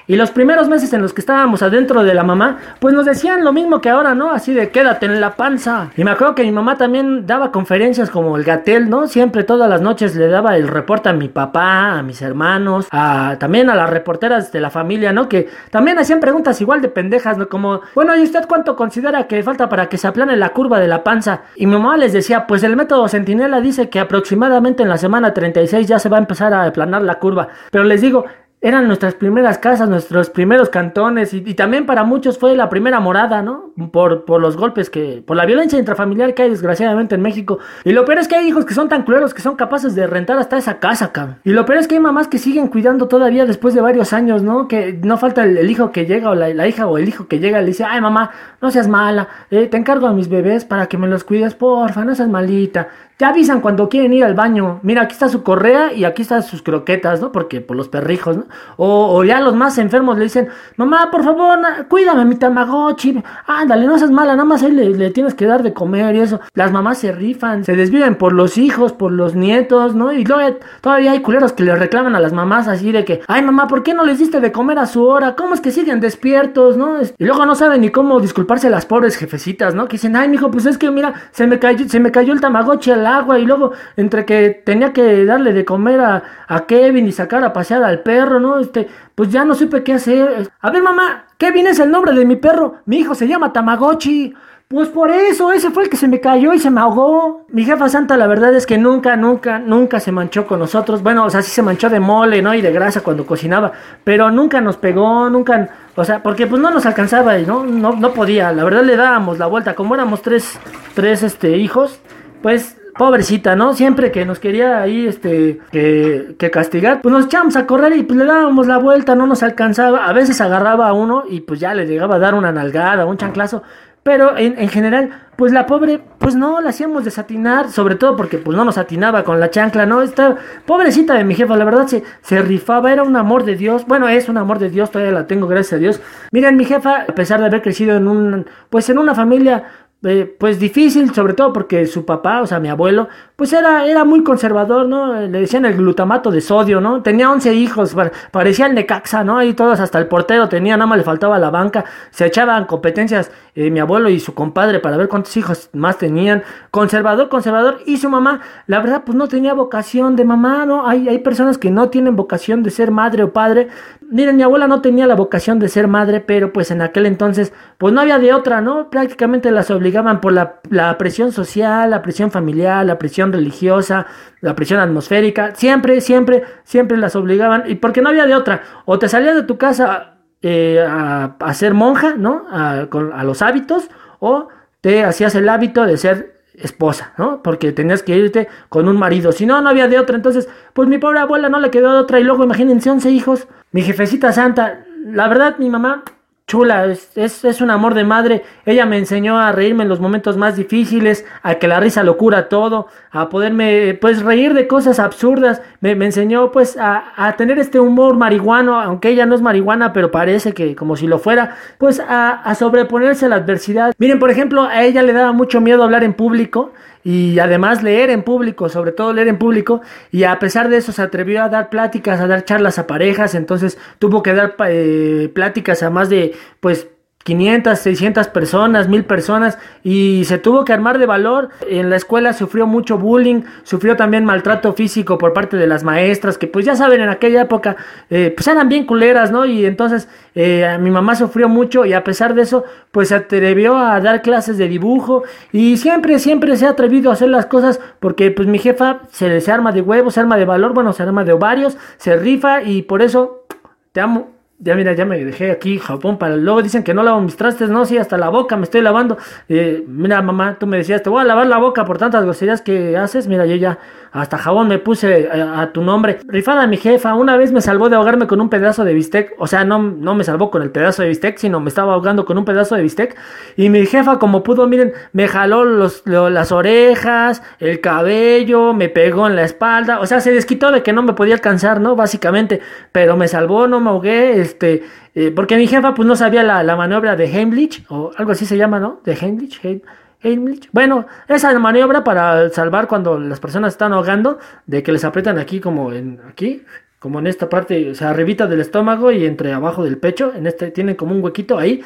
Y 0.08 0.16
los 0.16 0.32
primeros 0.32 0.68
meses 0.70 0.94
en 0.94 1.02
los 1.02 1.14
que 1.14 1.22
estábamos 1.22 1.64
adentro 1.64 2.04
de 2.04 2.14
la 2.14 2.24
mamá, 2.24 2.60
pues 2.80 2.94
nos 2.94 3.06
decían 3.06 3.44
lo 3.44 3.54
mismo 3.54 3.82
que 3.82 3.90
ahora, 3.90 4.14
¿no? 4.14 4.32
Así 4.32 4.54
de 4.54 4.70
quédate 4.70 5.08
en 5.08 5.20
la 5.20 5.36
panza. 5.36 5.90
Y 5.98 6.04
me 6.04 6.12
acuerdo 6.12 6.36
que 6.36 6.44
mi 6.44 6.52
mamá 6.52 6.78
también 6.78 7.26
daba 7.26 7.52
conferencias 7.52 8.10
como 8.10 8.38
el 8.38 8.44
Gatel, 8.44 8.90
¿no? 8.90 9.08
Siempre 9.08 9.44
todas 9.44 9.70
las 9.70 9.82
noches 9.82 10.16
le 10.16 10.28
daba 10.28 10.58
el 10.58 10.68
reporte 10.68 11.10
a 11.10 11.14
mi 11.14 11.30
papá, 11.30 12.00
a 12.00 12.04
mis 12.04 12.22
hermanos, 12.22 12.88
a 12.92 13.38
también 13.40 13.70
a 13.70 13.76
las 13.76 13.90
reporteras 13.90 14.52
de 14.52 14.60
la 14.60 14.70
familia, 14.70 15.12
¿no? 15.12 15.28
Que 15.28 15.50
también 15.72 15.98
hacían 15.98 16.20
preguntas 16.20 16.60
igual 16.62 16.82
de 16.82 16.90
pendejas, 16.90 17.38
¿no? 17.38 17.50
Como, 17.50 17.82
bueno, 17.96 18.16
¿y 18.16 18.24
usted 18.24 18.46
cuánto 18.48 18.76
considera 18.76 19.28
que 19.28 19.42
falta 19.44 19.70
para 19.70 19.88
que 19.88 19.98
se 19.98 20.08
aplane 20.08 20.36
la 20.36 20.50
curva 20.50 20.80
de 20.80 20.88
la 20.88 21.04
panza? 21.04 21.42
Y 21.56 21.66
mi 21.66 21.74
mamá 21.74 21.98
les 21.98 22.14
decía, 22.14 22.48
pues 22.48 22.64
el 22.64 22.76
método 22.76 23.08
Centinela 23.08 23.62
dice 23.62 23.90
que 23.90 24.00
aproximadamente 24.00 24.84
en 24.84 24.90
la 24.90 24.98
semana 24.98 25.34
36 25.34 25.88
ya 25.88 26.00
se 26.00 26.10
va 26.10 26.18
a 26.18 26.20
empezar 26.20 26.54
a 26.54 26.64
aplanar 26.66 27.02
la 27.02 27.16
curva. 27.16 27.48
Pero 27.72 27.84
les 27.84 28.02
digo, 28.02 28.26
eran 28.66 28.88
nuestras 28.88 29.14
primeras 29.14 29.60
casas, 29.60 29.88
nuestros 29.90 30.32
primeros 30.32 30.70
cantones 30.70 31.36
y, 31.36 31.54
también 31.54 31.86
para 31.86 32.04
muchos 32.04 32.40
fue 32.40 32.56
la 32.56 32.68
primera 32.68 33.00
morada, 33.00 33.44
¿no? 33.44 33.72
Por, 33.92 34.26
por 34.26 34.42
los 34.42 34.58
golpes 34.58 34.90
que, 34.90 35.24
por 35.24 35.38
la 35.38 35.46
violencia 35.46 35.78
intrafamiliar 35.78 36.34
que 36.34 36.42
hay 36.42 36.50
desgraciadamente 36.50 37.14
en 37.14 37.22
México. 37.22 37.60
Y 37.84 37.92
lo 37.92 38.06
peor 38.06 38.18
es 38.18 38.28
que 38.28 38.36
hay 38.36 38.48
hijos 38.48 38.66
que 38.66 38.74
son 38.74 38.90
tan 38.90 39.04
culeros 39.04 39.36
que 39.36 39.44
son 39.44 39.56
capaces 39.56 39.94
de 39.94 40.08
rentar 40.08 40.40
hasta 40.40 40.58
esa 40.58 40.80
casa, 40.80 41.12
cabrón. 41.12 41.38
Y 41.44 41.52
lo 41.52 41.64
peor 41.64 41.78
es 41.78 41.88
que 41.88 41.94
hay 41.94 42.02
mamás 42.02 42.28
que 42.28 42.40
siguen 42.40 42.68
cuidando 42.68 43.08
todavía 43.08 43.46
después 43.46 43.76
de 43.76 43.82
varios 43.82 44.14
años, 44.14 44.42
¿no? 44.42 44.68
Que 44.68 44.94
no 44.94 45.20
falta 45.20 45.44
el, 45.44 45.70
hijo 45.70 45.92
que 45.92 46.08
llega 46.08 46.32
o 46.32 46.34
la, 46.34 46.68
hija 46.68 46.88
o 46.88 46.98
el 46.98 47.08
hijo 47.08 47.28
que 47.28 47.38
llega 47.38 47.60
y 47.60 47.62
le 47.62 47.68
dice, 47.68 47.84
ay 47.84 48.02
mamá, 48.02 48.32
no 48.64 48.72
seas 48.72 48.88
mala, 48.88 49.28
eh, 49.52 49.68
te 49.68 49.78
encargo 49.78 50.08
a 50.08 50.14
mis 50.14 50.28
bebés 50.28 50.66
para 50.66 50.88
que 50.88 50.98
me 50.98 51.08
los 51.08 51.24
cuides, 51.24 51.54
porfa, 51.54 52.04
no 52.04 52.16
seas 52.16 52.30
malita. 52.30 52.88
Ya 53.18 53.30
avisan 53.30 53.62
cuando 53.62 53.88
quieren 53.88 54.12
ir 54.12 54.26
al 54.26 54.34
baño. 54.34 54.82
Mira, 54.84 55.04
aquí 55.04 55.14
está 55.14 55.30
su 55.30 55.42
correa 55.42 55.94
y 55.94 56.04
aquí 56.04 56.24
están 56.24 56.44
sus 56.44 56.62
croquetas, 56.62 57.22
¿no? 57.22 57.32
Porque 57.32 57.62
por 57.62 57.78
los 57.78 57.88
perrijos, 57.88 58.36
¿no? 58.36 58.46
O, 58.76 59.24
ya 59.24 59.40
los 59.40 59.56
más 59.56 59.78
enfermos 59.78 60.18
le 60.18 60.26
dicen, 60.26 60.50
mamá, 60.76 61.10
por 61.12 61.24
favor, 61.24 61.60
cuídame 61.88 62.26
mi 62.26 62.36
tamagotchi. 62.36 63.24
Ándale, 63.48 63.86
no 63.88 63.98
seas 63.98 64.12
mala, 64.12 64.34
nada 64.34 64.44
más 64.44 64.64
ahí 64.64 64.72
le, 64.72 65.12
tienes 65.12 65.34
que 65.34 65.46
dar 65.46 65.64
de 65.64 65.72
comer 65.72 66.14
y 66.16 66.20
eso. 66.20 66.42
Las 66.56 66.74
mamás 66.74 66.98
se 66.98 67.14
rifan, 67.14 67.64
se 67.64 67.78
desviven 67.78 68.16
por 68.16 68.34
los 68.34 68.58
hijos, 68.58 68.92
por 68.92 69.14
los 69.14 69.34
nietos, 69.34 69.96
¿no? 69.96 70.12
Y 70.12 70.26
luego 70.26 70.58
todavía 70.82 71.12
hay 71.14 71.22
culeros 71.22 71.54
que 71.54 71.64
le 71.64 71.74
reclaman 71.74 72.18
a 72.18 72.20
las 72.20 72.34
mamás 72.34 72.68
así 72.68 72.92
de 72.92 73.06
que, 73.06 73.22
ay 73.28 73.42
mamá, 73.44 73.68
¿por 73.68 73.82
qué 73.82 73.94
no 73.94 74.04
les 74.04 74.20
diste 74.20 74.42
de 74.42 74.52
comer 74.52 74.78
a 74.78 74.88
su 74.88 75.06
hora? 75.06 75.36
¿Cómo 75.36 75.54
es 75.54 75.62
que 75.62 75.72
siguen 75.72 76.02
despiertos, 76.02 76.76
no? 76.76 76.98
Y 77.18 77.24
luego 77.24 77.46
no 77.46 77.56
saben 77.56 77.80
ni 77.80 77.92
cómo 77.92 78.20
disculparse 78.20 78.68
a 78.68 78.72
las 78.72 78.86
pobres 78.86 79.16
jefecitas, 79.16 79.74
¿no? 79.74 79.88
Que 79.88 79.94
dicen, 79.94 80.18
ay 80.18 80.28
mijo, 80.28 80.52
pues 80.52 80.66
es 80.66 80.78
que 80.78 80.92
mira, 80.92 81.14
se 81.32 81.48
me 81.48 81.60
cayó, 81.60 81.88
se 81.88 82.02
me 82.02 82.12
cayó 82.12 82.34
el 82.34 82.42
tamagotchi 82.42 82.92
agua 83.06 83.40
y 83.40 83.46
luego 83.46 83.72
entre 83.98 84.26
que 84.26 84.50
tenía 84.66 84.94
que 84.94 85.26
darle 85.26 85.54
de 85.54 85.66
comer 85.66 86.00
a, 86.00 86.24
Kevin 86.68 87.08
y 87.08 87.12
sacar 87.12 87.44
a 87.44 87.54
pasear 87.54 87.84
al 87.84 88.02
perro, 88.02 88.40
¿no? 88.40 88.60
Este, 88.60 88.88
pues 89.14 89.30
ya 89.30 89.46
no 89.46 89.56
supe 89.56 89.84
qué 89.84 89.94
hacer. 89.94 90.50
A 90.62 90.72
ver, 90.72 90.82
mamá, 90.82 91.26
Kevin 91.38 91.68
es 91.68 91.80
el 91.80 91.92
nombre 91.92 92.14
de 92.14 92.26
mi 92.26 92.36
perro. 92.36 92.76
Mi 92.86 92.98
hijo 92.98 93.16
se 93.16 93.28
llama 93.28 93.54
Tamagotchi. 93.54 94.34
Pues 94.68 94.88
por 94.90 95.12
eso, 95.12 95.52
ese 95.52 95.70
fue 95.70 95.84
el 95.84 95.90
que 95.92 95.96
se 95.98 96.08
me 96.08 96.20
cayó 96.20 96.52
y 96.52 96.60
se 96.60 96.72
me 96.72 96.82
ahogó. 96.82 97.46
Mi 97.50 97.66
jefa 97.66 97.88
santa, 97.88 98.18
la 98.18 98.26
verdad 98.26 98.56
es 98.56 98.66
que 98.66 98.80
nunca, 98.80 99.16
nunca, 99.16 99.60
nunca 99.60 100.00
se 100.00 100.12
manchó 100.12 100.48
con 100.48 100.58
nosotros. 100.58 101.04
Bueno, 101.04 101.24
o 101.24 101.30
sea, 101.30 101.44
sí 101.44 101.52
se 101.52 101.62
manchó 101.62 101.88
de 101.88 102.00
mole, 102.00 102.42
¿no? 102.42 102.52
Y 102.56 102.62
de 102.62 102.72
grasa 102.72 103.02
cuando 103.02 103.28
cocinaba. 103.28 103.74
Pero 104.04 104.32
nunca 104.32 104.62
nos 104.62 104.78
pegó, 104.78 105.30
nunca. 105.30 105.70
O 105.96 106.04
sea, 106.04 106.24
porque 106.24 106.48
pues 106.48 106.60
no 106.60 106.72
nos 106.72 106.88
alcanzaba 106.88 107.38
y 107.38 107.46
no, 107.46 107.64
no, 107.64 107.92
no 107.92 108.14
podía. 108.14 108.52
La 108.54 108.64
verdad 108.64 108.84
le 108.84 108.96
dábamos 108.96 109.38
la 109.38 109.46
vuelta. 109.46 109.76
Como 109.76 109.94
éramos 109.94 110.24
tres, 110.24 110.58
tres 110.96 111.22
este, 111.22 111.58
hijos, 111.58 112.00
pues 112.42 112.76
pobrecita, 112.98 113.56
¿no? 113.56 113.74
Siempre 113.74 114.12
que 114.12 114.26
nos 114.26 114.40
quería 114.40 114.82
ahí, 114.82 115.08
este, 115.08 115.60
que, 115.72 116.36
que, 116.38 116.52
castigar, 116.52 117.02
pues 117.02 117.14
nos 117.14 117.26
echamos 117.26 117.56
a 117.56 117.66
correr 117.66 117.96
y 117.96 118.04
pues 118.04 118.18
le 118.18 118.26
dábamos 118.26 118.68
la 118.68 118.78
vuelta, 118.78 119.16
no 119.16 119.28
nos 119.28 119.44
alcanzaba. 119.44 120.06
A 120.06 120.14
veces 120.14 120.40
agarraba 120.42 120.88
a 120.88 120.94
uno 120.94 121.24
y 121.30 121.42
pues 121.42 121.60
ya 121.60 121.74
le 121.74 121.86
llegaba 121.86 122.16
a 122.16 122.20
dar 122.20 122.36
una 122.36 122.52
nalgada, 122.52 123.06
un 123.06 123.18
chanclazo. 123.18 123.64
Pero 124.04 124.38
en, 124.38 124.60
en, 124.60 124.70
general, 124.70 125.10
pues 125.36 125.52
la 125.52 125.66
pobre, 125.66 126.00
pues 126.20 126.36
no, 126.36 126.62
la 126.62 126.70
hacíamos 126.70 127.04
desatinar, 127.04 127.72
sobre 127.72 127.96
todo 127.96 128.16
porque 128.16 128.38
pues 128.38 128.56
no 128.56 128.64
nos 128.64 128.78
atinaba 128.78 129.24
con 129.24 129.40
la 129.40 129.50
chancla, 129.50 129.88
¿no? 129.88 130.04
Esta 130.04 130.36
pobrecita 130.68 131.16
de 131.16 131.24
mi 131.24 131.34
jefa, 131.34 131.58
la 131.58 131.66
verdad 131.66 131.88
se, 131.88 132.04
se 132.22 132.40
rifaba, 132.44 132.94
era 132.94 133.02
un 133.02 133.16
amor 133.16 133.46
de 133.46 133.56
Dios. 133.56 133.88
Bueno, 133.88 134.08
es 134.08 134.30
un 134.30 134.38
amor 134.38 134.60
de 134.60 134.70
Dios, 134.70 134.92
todavía 134.92 135.12
la 135.12 135.26
tengo, 135.26 135.48
gracias 135.48 135.74
a 135.74 135.78
Dios. 135.78 136.02
Miren, 136.32 136.56
mi 136.56 136.66
jefa, 136.66 137.02
a 137.02 137.16
pesar 137.16 137.40
de 137.40 137.48
haber 137.48 137.64
crecido 137.64 137.98
en 137.98 138.08
un, 138.08 138.46
pues 138.70 138.88
en 138.92 139.00
una 139.00 139.16
familia 139.16 139.64
eh, 140.08 140.36
pues 140.38 140.60
difícil, 140.60 141.12
sobre 141.16 141.34
todo 141.34 141.52
porque 141.52 141.88
su 141.88 142.06
papá, 142.06 142.42
o 142.42 142.46
sea, 142.46 142.60
mi 142.60 142.70
abuelo, 142.70 143.08
pues 143.36 143.54
era, 143.54 143.88
era 143.88 144.04
muy 144.04 144.24
conservador, 144.24 144.88
¿no? 144.88 145.14
Le 145.14 145.40
decían 145.40 145.66
el 145.66 145.76
glutamato 145.76 146.30
de 146.30 146.42
sodio, 146.42 146.80
¿no? 146.80 147.02
Tenía 147.02 147.32
11 147.32 147.56
hijos, 147.56 147.96
parecía 148.30 148.68
el 148.68 148.76
Necaxa, 148.76 149.24
¿no? 149.24 149.40
Ahí 149.40 149.56
todos, 149.56 149.80
hasta 149.80 149.98
el 149.98 150.06
portero 150.08 150.48
tenía, 150.48 150.78
nada 150.78 150.86
más 150.86 151.00
le 151.00 151.04
faltaba 151.04 151.40
la 151.40 151.50
banca, 151.50 151.86
se 152.12 152.28
echaban 152.28 152.66
competencias 152.66 153.32
eh, 153.56 153.72
mi 153.72 153.80
abuelo 153.80 154.10
y 154.10 154.20
su 154.20 154.36
compadre 154.36 154.80
para 154.80 154.96
ver 154.96 155.08
cuántos 155.08 155.36
hijos 155.38 155.70
más 155.74 155.98
tenían, 155.98 156.44
conservador, 156.70 157.28
conservador, 157.30 157.80
y 157.88 157.98
su 157.98 158.08
mamá, 158.08 158.42
la 158.68 158.80
verdad, 158.82 159.04
pues 159.06 159.18
no 159.18 159.28
tenía 159.28 159.56
vocación 159.56 160.16
de 160.16 160.24
mamá, 160.24 160.68
¿no? 160.68 160.88
Hay, 160.88 161.10
hay 161.10 161.18
personas 161.18 161.58
que 161.58 161.72
no 161.72 161.90
tienen 161.90 162.16
vocación 162.16 162.62
de 162.62 162.70
ser 162.70 162.92
madre 162.92 163.24
o 163.24 163.34
padre, 163.34 163.70
miren, 164.08 164.38
mi 164.38 164.44
abuela 164.44 164.68
no 164.68 164.82
tenía 164.82 165.08
la 165.08 165.16
vocación 165.16 165.58
de 165.58 165.68
ser 165.68 165.88
madre, 165.88 166.20
pero 166.20 166.54
pues 166.54 166.70
en 166.70 166.84
aquel 166.84 167.08
entonces, 167.08 167.54
pues 167.80 167.92
no 167.92 168.02
había 168.02 168.20
de 168.20 168.34
otra, 168.34 168.62
¿no? 168.62 168.92
Prácticamente 168.92 169.50
las 169.50 169.72
obligaciones 169.72 169.95
por 170.22 170.34
la, 170.34 170.98
presión 170.98 171.32
social, 171.32 171.90
la 171.90 172.02
presión 172.02 172.32
familiar, 172.32 172.86
la 172.86 172.98
presión 172.98 173.32
religiosa, 173.32 174.06
la 174.42 174.56
presión 174.56 174.80
atmosférica. 174.80 175.56
Siempre, 175.56 176.02
siempre, 176.02 176.44
siempre 176.64 176.98
las 176.98 177.16
obligaban. 177.16 177.64
Y 177.68 177.76
porque 177.76 178.02
no 178.02 178.10
había 178.10 178.26
de 178.26 178.36
otra. 178.36 178.64
O 178.86 179.00
te 179.00 179.08
salías 179.08 179.36
de 179.36 179.44
tu 179.44 179.58
casa 179.58 180.18
eh, 180.42 180.86
a, 180.88 181.54
ser 181.54 181.74
monja, 181.74 182.16
¿no? 182.18 182.46
A, 182.50 182.88
a 183.14 183.24
los 183.24 183.42
hábitos. 183.42 183.90
O 184.20 184.50
te 184.82 185.04
hacías 185.04 185.36
el 185.36 185.48
hábito 185.50 185.86
de 185.86 185.98
ser 185.98 186.42
esposa, 186.56 187.14
¿no? 187.18 187.42
Porque 187.44 187.72
tenías 187.72 188.04
que 188.04 188.16
irte 188.16 188.48
con 188.70 188.88
un 188.88 188.98
marido. 188.98 189.32
Si 189.32 189.46
no, 189.46 189.62
no 189.62 189.70
había 189.70 189.88
de 189.88 190.00
otra. 190.00 190.16
Entonces, 190.16 190.50
pues 190.74 190.90
mi 190.90 190.98
pobre 190.98 191.20
abuela 191.20 191.50
no 191.50 191.60
le 191.60 191.72
quedó 191.72 191.94
de 191.94 192.00
otra. 192.00 192.20
Y 192.20 192.24
luego, 192.24 192.44
imagínense, 192.44 192.90
11 192.90 193.12
hijos. 193.12 193.48
Mi 193.72 193.82
jefecita 193.82 194.32
santa. 194.32 194.86
La 195.06 195.28
verdad, 195.28 195.56
mi 195.58 195.70
mamá 195.70 196.04
chula, 196.48 196.86
es, 196.86 197.44
es, 197.44 197.62
un 197.62 197.72
amor 197.72 197.96
de 197.96 198.04
madre. 198.04 198.44
Ella 198.66 198.86
me 198.86 198.98
enseñó 198.98 199.40
a 199.40 199.52
reírme 199.52 199.84
en 199.84 199.90
los 199.90 200.00
momentos 200.00 200.38
más 200.38 200.56
difíciles, 200.56 201.26
a 201.42 201.56
que 201.56 201.68
la 201.68 201.80
risa 201.80 202.04
lo 202.04 202.18
cura 202.18 202.50
todo, 202.50 202.88
a 203.12 203.30
poderme 203.30 203.98
pues 204.00 204.22
reír 204.22 204.54
de 204.54 204.68
cosas 204.68 205.00
absurdas. 205.00 205.62
Me, 205.82 205.92
enseñó 205.92 206.52
pues 206.52 206.78
a, 206.78 207.14
a, 207.16 207.36
tener 207.36 207.58
este 207.58 207.80
humor 207.80 208.16
marihuano, 208.16 208.80
aunque 208.80 209.10
ella 209.10 209.26
no 209.26 209.34
es 209.34 209.42
marihuana, 209.42 209.92
pero 209.92 210.12
parece 210.12 210.54
que 210.54 210.76
como 210.76 210.96
si 210.96 211.08
lo 211.08 211.18
fuera, 211.18 211.56
pues 211.80 212.00
a, 212.00 212.30
a 212.30 212.54
sobreponerse 212.54 213.26
a 213.26 213.30
la 213.30 213.38
adversidad. 213.38 213.94
Miren, 213.98 214.20
por 214.20 214.30
ejemplo, 214.30 214.64
a 214.64 214.84
ella 214.84 215.02
le 215.02 215.14
daba 215.14 215.32
mucho 215.32 215.62
miedo 215.62 215.84
hablar 215.84 216.04
en 216.04 216.14
público 216.14 216.74
y 217.06 217.38
además 217.38 217.84
leer 217.84 218.10
en 218.10 218.24
público, 218.24 218.68
sobre 218.68 218.92
todo 218.92 219.14
leer 219.14 219.28
en 219.28 219.38
público, 219.38 219.82
y 220.12 220.24
a 220.24 220.40
pesar 220.40 220.70
de 220.70 220.78
eso 220.78 220.92
se 220.92 221.04
atrevió 221.04 221.44
a 221.44 221.50
dar 221.50 221.70
pláticas, 221.70 222.20
a 222.20 222.26
dar 222.26 222.46
charlas 222.46 222.80
a 222.80 222.88
parejas, 222.88 223.36
entonces 223.36 223.78
tuvo 224.00 224.24
que 224.24 224.34
dar 224.34 224.56
eh, 224.68 225.30
pláticas 225.32 225.84
a 225.84 225.92
más 225.92 226.10
de, 226.10 226.34
pues, 226.60 226.88
500, 227.26 227.80
600 227.80 228.28
personas, 228.28 228.88
1000 228.88 229.04
personas 229.06 229.58
y 229.84 230.26
se 230.26 230.38
tuvo 230.38 230.64
que 230.64 230.74
armar 230.74 231.00
de 231.00 231.08
valor. 231.08 231.50
En 231.68 231.90
la 231.90 231.96
escuela 231.96 232.34
sufrió 232.34 232.68
mucho 232.68 233.00
bullying, 233.00 233.42
sufrió 233.64 233.96
también 233.96 234.26
maltrato 234.26 234.74
físico 234.74 235.18
por 235.18 235.34
parte 235.34 235.58
de 235.58 235.66
las 235.66 235.84
maestras, 235.84 236.38
que 236.38 236.46
pues 236.46 236.66
ya 236.66 236.76
saben, 236.76 237.02
en 237.02 237.10
aquella 237.10 237.42
época 237.42 237.78
eh, 238.12 238.32
pues 238.36 238.48
eran 238.48 238.70
bien 238.70 238.86
culeras, 238.86 239.32
¿no? 239.32 239.44
Y 239.48 239.66
entonces 239.66 240.08
eh, 240.36 240.78
mi 240.80 240.92
mamá 240.92 241.16
sufrió 241.16 241.50
mucho 241.50 241.84
y 241.84 241.94
a 241.94 242.04
pesar 242.04 242.36
de 242.36 242.44
eso 242.44 242.64
pues 242.92 243.08
se 243.08 243.16
atrevió 243.16 243.76
a 243.76 244.00
dar 244.02 244.22
clases 244.22 244.60
de 244.60 244.68
dibujo 244.68 245.24
y 245.52 245.78
siempre, 245.78 246.20
siempre 246.20 246.56
se 246.58 246.68
ha 246.68 246.70
atrevido 246.70 247.10
a 247.10 247.14
hacer 247.14 247.30
las 247.30 247.48
cosas 247.48 247.80
porque 248.00 248.30
pues 248.30 248.48
mi 248.48 248.60
jefa 248.60 249.00
se, 249.10 249.42
se 249.42 249.52
arma 249.52 249.72
de 249.72 249.82
huevos, 249.82 250.14
se 250.14 250.20
arma 250.20 250.38
de 250.38 250.46
valor, 250.46 250.76
bueno, 250.76 250.94
se 250.94 251.02
arma 251.02 251.24
de 251.24 251.34
ovarios, 251.34 251.76
se 251.98 252.16
rifa 252.18 252.62
y 252.62 252.84
por 252.84 253.02
eso 253.02 253.48
te 253.94 254.02
amo. 254.02 254.35
Ya 254.58 254.74
mira, 254.76 254.94
ya 254.94 255.04
me 255.04 255.24
dejé 255.24 255.52
aquí 255.52 255.80
Japón 255.80 256.18
para 256.18 256.38
luego 256.38 256.62
dicen 256.62 256.82
que 256.82 256.94
no 256.94 257.04
lavo 257.04 257.20
mis 257.20 257.36
trastes, 257.36 257.70
no, 257.70 257.86
sí, 257.86 257.98
hasta 257.98 258.18
la 258.18 258.30
boca 258.30 258.56
me 258.56 258.64
estoy 258.64 258.82
lavando. 258.82 259.18
Eh, 259.50 259.84
mira, 259.86 260.22
mamá, 260.22 260.58
tú 260.58 260.66
me 260.66 260.78
decías, 260.78 261.04
te 261.04 261.10
voy 261.10 261.22
a 261.22 261.26
lavar 261.26 261.48
la 261.48 261.58
boca 261.58 261.84
por 261.84 261.98
tantas 261.98 262.24
groserías 262.24 262.62
que 262.62 262.96
haces. 262.96 263.28
Mira, 263.28 263.46
yo 263.46 263.56
ya 263.56 263.80
hasta 264.16 264.38
jabón 264.38 264.70
me 264.70 264.80
puse 264.80 265.30
a, 265.30 265.74
tu 265.74 265.82
nombre. 265.82 266.20
Rifada 266.26 266.68
mi 266.68 266.78
jefa, 266.78 267.16
una 267.16 267.36
vez 267.36 267.52
me 267.52 267.60
salvó 267.60 267.90
de 267.90 267.98
ahogarme 267.98 268.28
con 268.28 268.40
un 268.40 268.50
pedazo 268.50 268.86
de 268.86 268.94
bistec. 268.94 269.34
O 269.40 269.46
sea, 269.46 269.66
no, 269.66 269.78
no 269.78 270.16
me 270.16 270.24
salvó 270.24 270.50
con 270.50 270.62
el 270.62 270.72
pedazo 270.72 271.02
de 271.02 271.10
bistec, 271.10 271.38
sino 271.38 271.60
me 271.60 271.68
estaba 271.68 271.94
ahogando 271.94 272.24
con 272.24 272.38
un 272.38 272.46
pedazo 272.46 272.76
de 272.76 272.84
bistec. 272.84 273.18
Y 273.58 273.70
mi 273.70 273.86
jefa, 273.86 274.18
como 274.18 274.42
pudo, 274.42 274.68
miren, 274.68 274.94
me 275.12 275.28
jaló 275.28 275.66
los, 275.66 276.04
las 276.06 276.54
orejas, 276.54 277.44
el 277.60 277.82
cabello, 277.82 278.74
me 278.74 278.88
pegó 278.88 279.28
en 279.28 279.36
la 279.36 279.44
espalda. 279.44 280.00
O 280.00 280.06
sea, 280.06 280.22
se 280.22 280.32
desquitó 280.32 280.72
de 280.72 280.82
que 280.82 280.94
no 280.94 281.04
me 281.04 281.12
podía 281.12 281.34
alcanzar, 281.34 281.82
¿no? 281.82 281.98
Básicamente. 281.98 282.62
Pero 282.94 283.18
me 283.18 283.28
salvó, 283.28 283.68
no 283.68 283.82
me 283.82 283.90
ahogué, 283.90 284.40
este. 284.56 284.84
Eh, 285.14 285.32
porque 285.32 285.58
mi 285.58 285.68
jefa, 285.68 285.94
pues 285.94 286.08
no 286.08 286.16
sabía 286.16 286.44
la, 286.44 286.64
la 286.64 286.76
maniobra 286.76 287.16
de 287.16 287.26
Heimlich, 287.26 287.86
o 287.90 288.12
algo 288.18 288.32
así 288.32 288.46
se 288.46 288.58
llama, 288.58 288.80
¿no? 288.80 289.02
De 289.04 289.14
Heimlich, 289.14 289.60
Heimlich 289.64 290.70
bueno, 290.72 291.06
esa 291.28 291.58
maniobra 291.60 292.04
para 292.04 292.50
salvar 292.50 292.88
cuando 292.88 293.20
las 293.20 293.40
personas 293.40 293.74
están 293.74 293.94
ahogando, 293.94 294.40
de 294.66 294.82
que 294.82 294.92
les 294.92 295.04
aprietan 295.04 295.38
aquí 295.38 295.60
como 295.60 295.94
en 295.94 296.20
aquí 296.28 296.64
como 297.00 297.20
en 297.20 297.28
esta 297.28 297.50
parte, 297.50 297.92
o 297.92 297.94
sea, 297.94 298.10
arribita 298.10 298.48
del 298.48 298.62
estómago 298.62 299.12
y 299.12 299.26
entre 299.26 299.54
abajo 299.54 299.84
del 299.84 299.98
pecho, 299.98 300.34
en 300.36 300.48
este 300.48 300.72
tienen 300.72 300.96
como 300.96 301.14
un 301.14 301.24
huequito 301.24 301.60
ahí. 301.60 301.84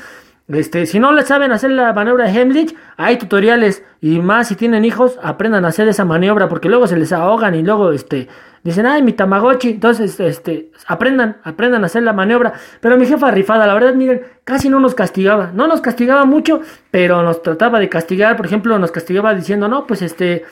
Este, 0.48 0.86
si 0.86 1.00
no 1.00 1.12
le 1.12 1.24
saben 1.24 1.52
hacer 1.52 1.72
la 1.72 1.92
maniobra 1.94 2.26
de 2.26 2.32
Heimlich, 2.32 2.74
hay 2.96 3.18
tutoriales 3.18 3.84
y 4.02 4.20
más 4.20 4.48
si 4.48 4.56
tienen 4.56 4.86
hijos, 4.86 5.20
aprendan 5.22 5.66
a 5.66 5.68
hacer 5.68 5.88
esa 5.90 6.06
maniobra 6.06 6.48
porque 6.48 6.70
luego 6.70 6.88
se 6.88 6.96
les 6.96 7.12
ahogan 7.12 7.54
y 7.54 7.64
luego 7.64 7.92
este 7.92 8.30
dicen, 8.64 8.86
"Ay, 8.86 9.02
mi 9.02 9.14
Tamagotchi." 9.14 9.70
Entonces, 9.70 10.20
este, 10.20 10.72
aprendan, 10.88 11.38
aprendan 11.44 11.84
a 11.84 11.86
hacer 11.88 12.04
la 12.04 12.14
maniobra. 12.14 12.54
Pero 12.82 12.98
mi 12.98 13.06
jefa 13.06 13.32
rifada, 13.32 13.68
la 13.68 13.74
verdad, 13.74 13.94
miren, 13.94 14.24
casi 14.44 14.70
no 14.70 14.80
nos 14.80 14.96
castigaba. 14.96 15.52
No 15.54 15.68
nos 15.68 15.82
castigaba 15.82 16.26
mucho, 16.26 16.62
pero 16.92 17.24
nos 17.24 17.42
trataba 17.44 17.80
de 17.80 17.90
castigar, 17.90 18.38
por 18.38 18.46
ejemplo, 18.46 18.78
nos 18.80 18.92
castigaba 18.92 19.34
diciendo, 19.34 19.68
"No, 19.68 19.86
pues 19.88 20.02
este, 20.02 20.44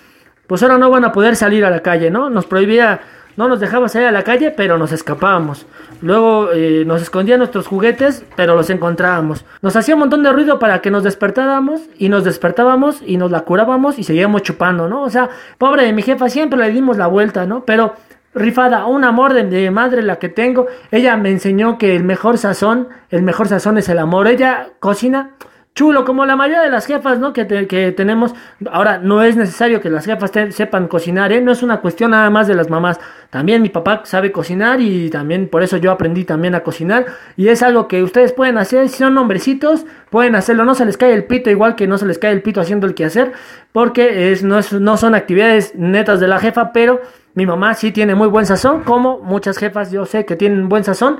pues 0.47 0.63
ahora 0.63 0.77
no 0.77 0.89
van 0.89 1.05
a 1.05 1.11
poder 1.11 1.35
salir 1.35 1.65
a 1.65 1.69
la 1.69 1.81
calle, 1.81 2.09
¿no?" 2.09 2.29
Nos 2.29 2.45
prohibía 2.45 2.99
no 3.37 3.47
nos 3.47 3.59
dejaba 3.59 3.87
salir 3.87 4.07
a 4.07 4.11
la 4.11 4.23
calle, 4.23 4.51
pero 4.51 4.77
nos 4.77 4.91
escapábamos. 4.91 5.65
Luego 6.01 6.49
eh, 6.51 6.83
nos 6.85 7.01
escondían 7.01 7.37
nuestros 7.39 7.67
juguetes, 7.67 8.25
pero 8.35 8.55
los 8.55 8.69
encontrábamos. 8.69 9.45
Nos 9.61 9.75
hacía 9.75 9.95
un 9.95 10.01
montón 10.01 10.23
de 10.23 10.33
ruido 10.33 10.59
para 10.59 10.81
que 10.81 10.91
nos 10.91 11.03
despertáramos 11.03 11.81
y 11.97 12.09
nos 12.09 12.23
despertábamos 12.23 13.01
y 13.05 13.17
nos 13.17 13.31
la 13.31 13.41
curábamos 13.41 13.99
y 13.99 14.03
seguíamos 14.03 14.41
chupando, 14.41 14.89
¿no? 14.89 15.03
O 15.03 15.09
sea, 15.09 15.29
pobre 15.57 15.83
de 15.83 15.93
mi 15.93 16.01
jefa, 16.01 16.29
siempre 16.29 16.59
le 16.59 16.71
dimos 16.71 16.97
la 16.97 17.07
vuelta, 17.07 17.45
¿no? 17.45 17.63
Pero 17.63 17.93
rifada, 18.33 18.85
un 18.85 19.03
amor 19.03 19.33
de, 19.33 19.43
de, 19.43 19.71
madre 19.71 20.01
la 20.01 20.17
que 20.17 20.29
tengo. 20.29 20.67
Ella 20.91 21.15
me 21.15 21.29
enseñó 21.29 21.77
que 21.77 21.95
el 21.95 22.03
mejor 22.03 22.39
sazón, 22.39 22.89
el 23.09 23.21
mejor 23.21 23.47
sazón 23.47 23.77
es 23.77 23.87
el 23.87 23.99
amor. 23.99 24.27
Ella 24.27 24.69
cocina 24.79 25.31
chulo, 25.77 26.05
como 26.05 26.25
la 26.25 26.35
mayoría 26.35 26.63
de 26.63 26.71
las 26.71 26.87
jefas, 26.87 27.19
¿no? 27.19 27.33
Que, 27.33 27.45
que 27.67 27.91
tenemos. 27.91 28.33
Ahora, 28.71 28.97
no 28.97 29.21
es 29.21 29.35
necesario 29.35 29.79
que 29.79 29.91
las 29.91 30.05
jefas 30.05 30.31
sepan 30.49 30.87
cocinar, 30.87 31.31
¿eh? 31.31 31.39
No 31.39 31.51
es 31.51 31.61
una 31.61 31.81
cuestión 31.81 32.11
nada 32.11 32.31
más 32.31 32.47
de 32.47 32.55
las 32.55 32.67
mamás. 32.67 32.99
También 33.29 33.61
mi 33.61 33.69
papá 33.69 34.01
sabe 34.03 34.31
cocinar 34.31 34.81
y 34.81 35.11
también 35.11 35.47
por 35.47 35.61
eso 35.61 35.77
yo 35.77 35.91
aprendí 35.91 36.25
también 36.25 36.55
a 36.55 36.61
cocinar. 36.61 37.05
Y 37.35 37.49
es 37.49 37.61
algo 37.61 37.87
que 37.87 38.01
ustedes 38.01 38.33
pueden 38.33 38.57
hacer, 38.57 38.89
si 38.89 38.97
son 38.97 39.15
hombrecitos, 39.19 39.85
pueden 40.09 40.33
hacerlo. 40.33 40.65
No 40.65 40.73
se 40.73 40.83
les 40.83 40.97
cae 40.97 41.13
el 41.13 41.25
pito 41.25 41.51
igual 41.51 41.75
que 41.75 41.85
no 41.85 41.99
se 41.99 42.07
les 42.07 42.17
cae 42.17 42.31
el 42.31 42.41
pito 42.41 42.59
haciendo 42.59 42.87
el 42.87 42.95
quehacer, 42.95 43.33
porque 43.71 44.35
no, 44.41 44.57
es, 44.57 44.73
no 44.73 44.97
son 44.97 45.13
actividades 45.13 45.75
netas 45.75 46.19
de 46.19 46.27
la 46.27 46.39
jefa, 46.39 46.73
pero 46.73 47.01
mi 47.35 47.45
mamá 47.45 47.75
sí 47.75 47.91
tiene 47.91 48.15
muy 48.15 48.29
buen 48.29 48.47
sazón, 48.47 48.81
como 48.83 49.19
muchas 49.19 49.59
jefas 49.59 49.91
yo 49.91 50.07
sé 50.07 50.25
que 50.25 50.35
tienen 50.35 50.69
buen 50.69 50.83
sazón. 50.83 51.19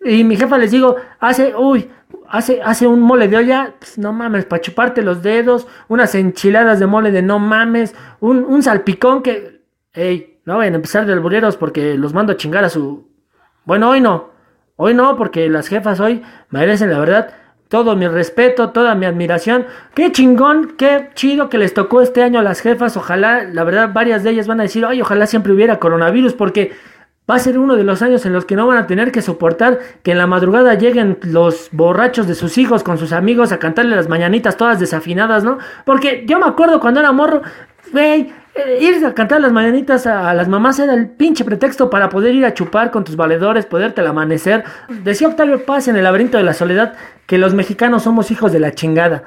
Y 0.00 0.24
mi 0.24 0.36
jefa 0.36 0.58
les 0.58 0.70
digo, 0.70 0.96
hace, 1.18 1.54
uy, 1.56 1.90
hace, 2.28 2.62
hace 2.62 2.86
un 2.86 3.00
mole 3.00 3.28
de 3.28 3.36
olla, 3.36 3.74
pues, 3.78 3.98
no 3.98 4.12
mames, 4.12 4.44
para 4.44 4.62
chuparte 4.62 5.02
los 5.02 5.22
dedos, 5.22 5.66
unas 5.88 6.14
enchiladas 6.14 6.78
de 6.78 6.86
mole 6.86 7.10
de 7.10 7.22
no 7.22 7.38
mames, 7.38 7.94
un, 8.20 8.44
un 8.44 8.62
salpicón 8.62 9.22
que, 9.22 9.62
ey, 9.92 10.40
no 10.44 10.58
vayan 10.58 10.74
a 10.74 10.76
empezar 10.76 11.04
de 11.04 11.12
albureros 11.12 11.56
porque 11.56 11.94
los 11.94 12.14
mando 12.14 12.32
a 12.32 12.36
chingar 12.36 12.64
a 12.64 12.70
su... 12.70 13.08
Bueno, 13.64 13.90
hoy 13.90 14.00
no, 14.00 14.30
hoy 14.76 14.94
no, 14.94 15.16
porque 15.16 15.48
las 15.48 15.68
jefas 15.68 16.00
hoy 16.00 16.22
merecen 16.50 16.90
la 16.90 16.98
verdad 16.98 17.34
todo 17.68 17.96
mi 17.96 18.08
respeto, 18.08 18.70
toda 18.70 18.94
mi 18.94 19.06
admiración. 19.06 19.66
Qué 19.94 20.10
chingón, 20.10 20.74
qué 20.78 21.10
chido 21.14 21.48
que 21.48 21.58
les 21.58 21.74
tocó 21.74 22.00
este 22.00 22.22
año 22.22 22.40
a 22.40 22.42
las 22.42 22.60
jefas. 22.60 22.96
Ojalá, 22.96 23.44
la 23.44 23.62
verdad, 23.64 23.90
varias 23.92 24.24
de 24.24 24.30
ellas 24.30 24.46
van 24.46 24.60
a 24.60 24.64
decir, 24.64 24.84
ay, 24.86 25.02
ojalá 25.02 25.26
siempre 25.26 25.52
hubiera 25.52 25.78
coronavirus, 25.78 26.32
porque 26.32 26.72
Va 27.30 27.34
a 27.34 27.38
ser 27.38 27.58
uno 27.58 27.76
de 27.76 27.84
los 27.84 28.02
años 28.02 28.24
en 28.26 28.32
los 28.32 28.44
que 28.44 28.56
no 28.56 28.66
van 28.66 28.78
a 28.78 28.86
tener 28.86 29.12
que 29.12 29.22
soportar 29.22 29.78
que 30.02 30.12
en 30.12 30.18
la 30.18 30.26
madrugada 30.26 30.74
lleguen 30.74 31.18
los 31.22 31.68
borrachos 31.72 32.26
de 32.26 32.34
sus 32.34 32.56
hijos 32.56 32.82
con 32.82 32.96
sus 32.96 33.12
amigos 33.12 33.52
a 33.52 33.58
cantarle 33.58 33.94
las 33.96 34.08
mañanitas 34.08 34.56
todas 34.56 34.80
desafinadas, 34.80 35.44
¿no? 35.44 35.58
Porque 35.84 36.24
yo 36.26 36.38
me 36.38 36.46
acuerdo 36.46 36.80
cuando 36.80 37.00
era 37.00 37.12
morro, 37.12 37.42
güey, 37.92 38.32
eh, 38.58 38.78
ir 38.80 39.04
a 39.04 39.14
cantar 39.14 39.40
las 39.40 39.52
mañanitas 39.52 40.06
a, 40.06 40.34
las 40.34 40.48
mamás 40.48 40.78
era 40.80 40.94
el 40.94 41.10
pinche 41.10 41.44
pretexto 41.44 41.90
para 41.90 42.08
poder 42.08 42.34
ir 42.34 42.44
a 42.44 42.54
chupar 42.54 42.90
con 42.90 43.04
tus 43.04 43.14
valedores, 43.14 43.66
poderte 43.66 44.00
al 44.00 44.08
amanecer. 44.08 44.64
Decía 44.88 45.28
Octavio 45.28 45.64
Paz 45.64 45.86
en 45.86 45.96
el 45.96 46.04
laberinto 46.04 46.38
de 46.38 46.44
la 46.44 46.54
soledad 46.54 46.94
que 47.26 47.38
los 47.38 47.54
mexicanos 47.54 48.02
somos 48.02 48.30
hijos 48.30 48.50
de 48.50 48.60
la 48.60 48.72
chingada. 48.72 49.22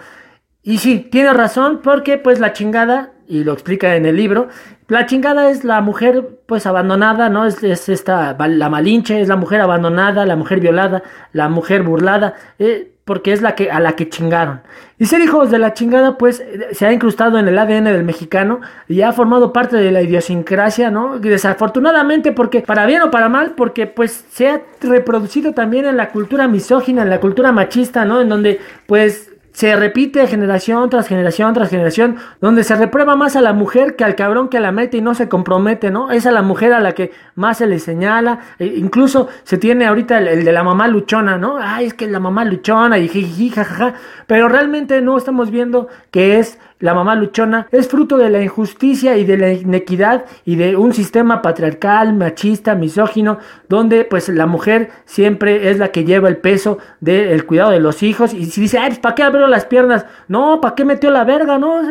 Y 0.63 0.79
sí, 0.79 0.99
tiene 0.99 1.33
razón 1.33 1.79
porque 1.81 2.17
pues 2.17 2.39
la 2.39 2.51
chingada, 2.53 3.10
y 3.27 3.43
lo 3.43 3.53
explica 3.53 3.95
en 3.95 4.05
el 4.05 4.15
libro, 4.15 4.49
la 4.87 5.05
chingada 5.05 5.49
es 5.49 5.63
la 5.63 5.81
mujer 5.81 6.39
pues 6.45 6.65
abandonada, 6.65 7.29
¿no? 7.29 7.45
Es, 7.45 7.63
es 7.63 7.87
esta, 7.89 8.35
la 8.37 8.69
malinche, 8.69 9.21
es 9.21 9.27
la 9.27 9.37
mujer 9.37 9.61
abandonada, 9.61 10.25
la 10.25 10.35
mujer 10.35 10.59
violada, 10.59 11.01
la 11.31 11.47
mujer 11.47 11.83
burlada, 11.83 12.35
eh, 12.59 12.91
porque 13.05 13.33
es 13.33 13.41
la 13.41 13.55
que, 13.55 13.71
a 13.71 13.79
la 13.79 13.93
que 13.93 14.09
chingaron. 14.09 14.61
Y 14.97 15.05
ser 15.05 15.21
hijos 15.21 15.49
de 15.49 15.59
la 15.59 15.73
chingada 15.73 16.17
pues 16.17 16.43
se 16.71 16.85
ha 16.85 16.93
incrustado 16.93 17.39
en 17.39 17.47
el 17.47 17.57
ADN 17.57 17.85
del 17.85 18.03
mexicano 18.03 18.61
y 18.87 19.01
ha 19.01 19.11
formado 19.13 19.51
parte 19.51 19.77
de 19.77 19.91
la 19.91 20.01
idiosincrasia, 20.01 20.91
¿no? 20.91 21.17
Desafortunadamente 21.17 22.31
porque, 22.31 22.61
para 22.61 22.85
bien 22.85 23.01
o 23.01 23.11
para 23.11 23.27
mal, 23.27 23.53
porque 23.55 23.87
pues 23.87 24.25
se 24.29 24.49
ha 24.49 24.61
reproducido 24.81 25.53
también 25.53 25.85
en 25.85 25.97
la 25.97 26.09
cultura 26.09 26.47
misógina, 26.47 27.01
en 27.01 27.09
la 27.09 27.19
cultura 27.19 27.51
machista, 27.51 28.05
¿no? 28.05 28.21
En 28.21 28.29
donde 28.29 28.59
pues 28.85 29.30
se 29.51 29.75
repite 29.75 30.25
generación 30.27 30.89
tras 30.89 31.07
generación 31.07 31.53
tras 31.53 31.69
generación, 31.69 32.17
donde 32.39 32.63
se 32.63 32.75
reprueba 32.75 33.15
más 33.15 33.35
a 33.35 33.41
la 33.41 33.53
mujer 33.53 33.95
que 33.95 34.03
al 34.03 34.15
cabrón 34.15 34.49
que 34.49 34.59
la 34.59 34.71
mete 34.71 34.97
y 34.97 35.01
no 35.01 35.13
se 35.13 35.27
compromete, 35.27 35.91
¿no? 35.91 36.11
Es 36.11 36.25
a 36.25 36.31
la 36.31 36.41
mujer 36.41 36.73
a 36.73 36.79
la 36.79 36.93
que 36.93 37.11
más 37.35 37.57
se 37.57 37.67
le 37.67 37.79
señala, 37.79 38.39
e 38.59 38.65
incluso 38.65 39.27
se 39.43 39.57
tiene 39.57 39.85
ahorita 39.85 40.17
el, 40.17 40.27
el, 40.27 40.45
de 40.45 40.51
la 40.51 40.63
mamá 40.63 40.87
luchona, 40.87 41.37
¿no? 41.37 41.57
Ay, 41.59 41.87
es 41.87 41.93
que 41.93 42.07
la 42.07 42.19
mamá 42.19 42.45
luchona 42.45 42.97
y 42.97 43.07
jiji, 43.07 43.49
jajaja, 43.49 43.93
pero 44.27 44.47
realmente 44.47 45.01
no 45.01 45.17
estamos 45.17 45.51
viendo 45.51 45.87
que 46.11 46.39
es 46.39 46.57
la 46.81 46.93
mamá 46.93 47.15
luchona, 47.15 47.67
es 47.71 47.87
fruto 47.87 48.17
de 48.17 48.29
la 48.29 48.41
injusticia 48.41 49.17
y 49.17 49.23
de 49.23 49.37
la 49.37 49.51
inequidad 49.53 50.25
y 50.45 50.55
de 50.57 50.75
un 50.75 50.93
sistema 50.93 51.41
patriarcal, 51.41 52.13
machista, 52.13 52.75
misógino, 52.75 53.39
donde 53.69 54.03
pues 54.03 54.27
la 54.29 54.45
mujer 54.45 54.89
siempre 55.05 55.69
es 55.69 55.77
la 55.77 55.89
que 55.89 56.03
lleva 56.03 56.27
el 56.27 56.37
peso 56.37 56.77
del 56.99 57.45
cuidado 57.45 57.71
de 57.71 57.79
los 57.79 58.03
hijos 58.03 58.33
y 58.33 58.45
si 58.45 58.61
dice, 58.61 58.77
ay, 58.77 58.89
pues, 58.89 58.99
¿para 58.99 59.15
qué 59.15 59.23
abrió 59.23 59.47
las 59.47 59.65
piernas? 59.65 60.05
No, 60.27 60.59
¿para 60.59 60.75
qué 60.75 60.83
metió 60.83 61.09
la 61.11 61.23
verga? 61.23 61.57
No, 61.57 61.81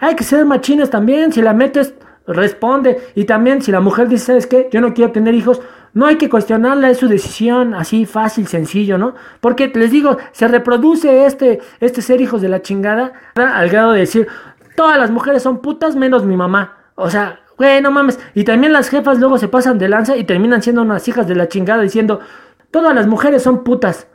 hay 0.00 0.14
que 0.14 0.24
ser 0.24 0.44
machines 0.44 0.90
también, 0.90 1.32
si 1.32 1.42
la 1.42 1.52
metes, 1.52 1.94
responde 2.26 2.98
y 3.14 3.24
también 3.24 3.62
si 3.62 3.70
la 3.70 3.80
mujer 3.80 4.08
dice, 4.08 4.26
¿sabes 4.26 4.46
qué? 4.46 4.68
Yo 4.72 4.80
no 4.80 4.94
quiero 4.94 5.12
tener 5.12 5.34
hijos, 5.34 5.60
no 5.96 6.04
hay 6.04 6.16
que 6.16 6.28
cuestionarla, 6.28 6.90
es 6.90 6.98
su 6.98 7.08
decisión, 7.08 7.72
así 7.72 8.04
fácil, 8.04 8.46
sencillo, 8.48 8.98
¿no? 8.98 9.14
Porque 9.40 9.72
les 9.74 9.90
digo, 9.90 10.18
se 10.30 10.46
reproduce 10.46 11.24
este, 11.24 11.60
este 11.80 12.02
ser 12.02 12.20
hijos 12.20 12.42
de 12.42 12.50
la 12.50 12.60
chingada 12.60 13.14
al 13.34 13.70
grado 13.70 13.92
de 13.92 14.00
decir, 14.00 14.28
todas 14.76 14.98
las 14.98 15.10
mujeres 15.10 15.42
son 15.42 15.62
putas 15.62 15.96
menos 15.96 16.26
mi 16.26 16.36
mamá. 16.36 16.76
O 16.96 17.08
sea, 17.08 17.40
güey, 17.56 17.80
no 17.80 17.90
mames. 17.90 18.20
Y 18.34 18.44
también 18.44 18.74
las 18.74 18.90
jefas 18.90 19.18
luego 19.18 19.38
se 19.38 19.48
pasan 19.48 19.78
de 19.78 19.88
lanza 19.88 20.18
y 20.18 20.24
terminan 20.24 20.60
siendo 20.60 20.82
unas 20.82 21.08
hijas 21.08 21.26
de 21.26 21.34
la 21.34 21.48
chingada 21.48 21.80
diciendo, 21.80 22.20
todas 22.70 22.94
las 22.94 23.06
mujeres 23.06 23.42
son 23.42 23.64
putas, 23.64 24.06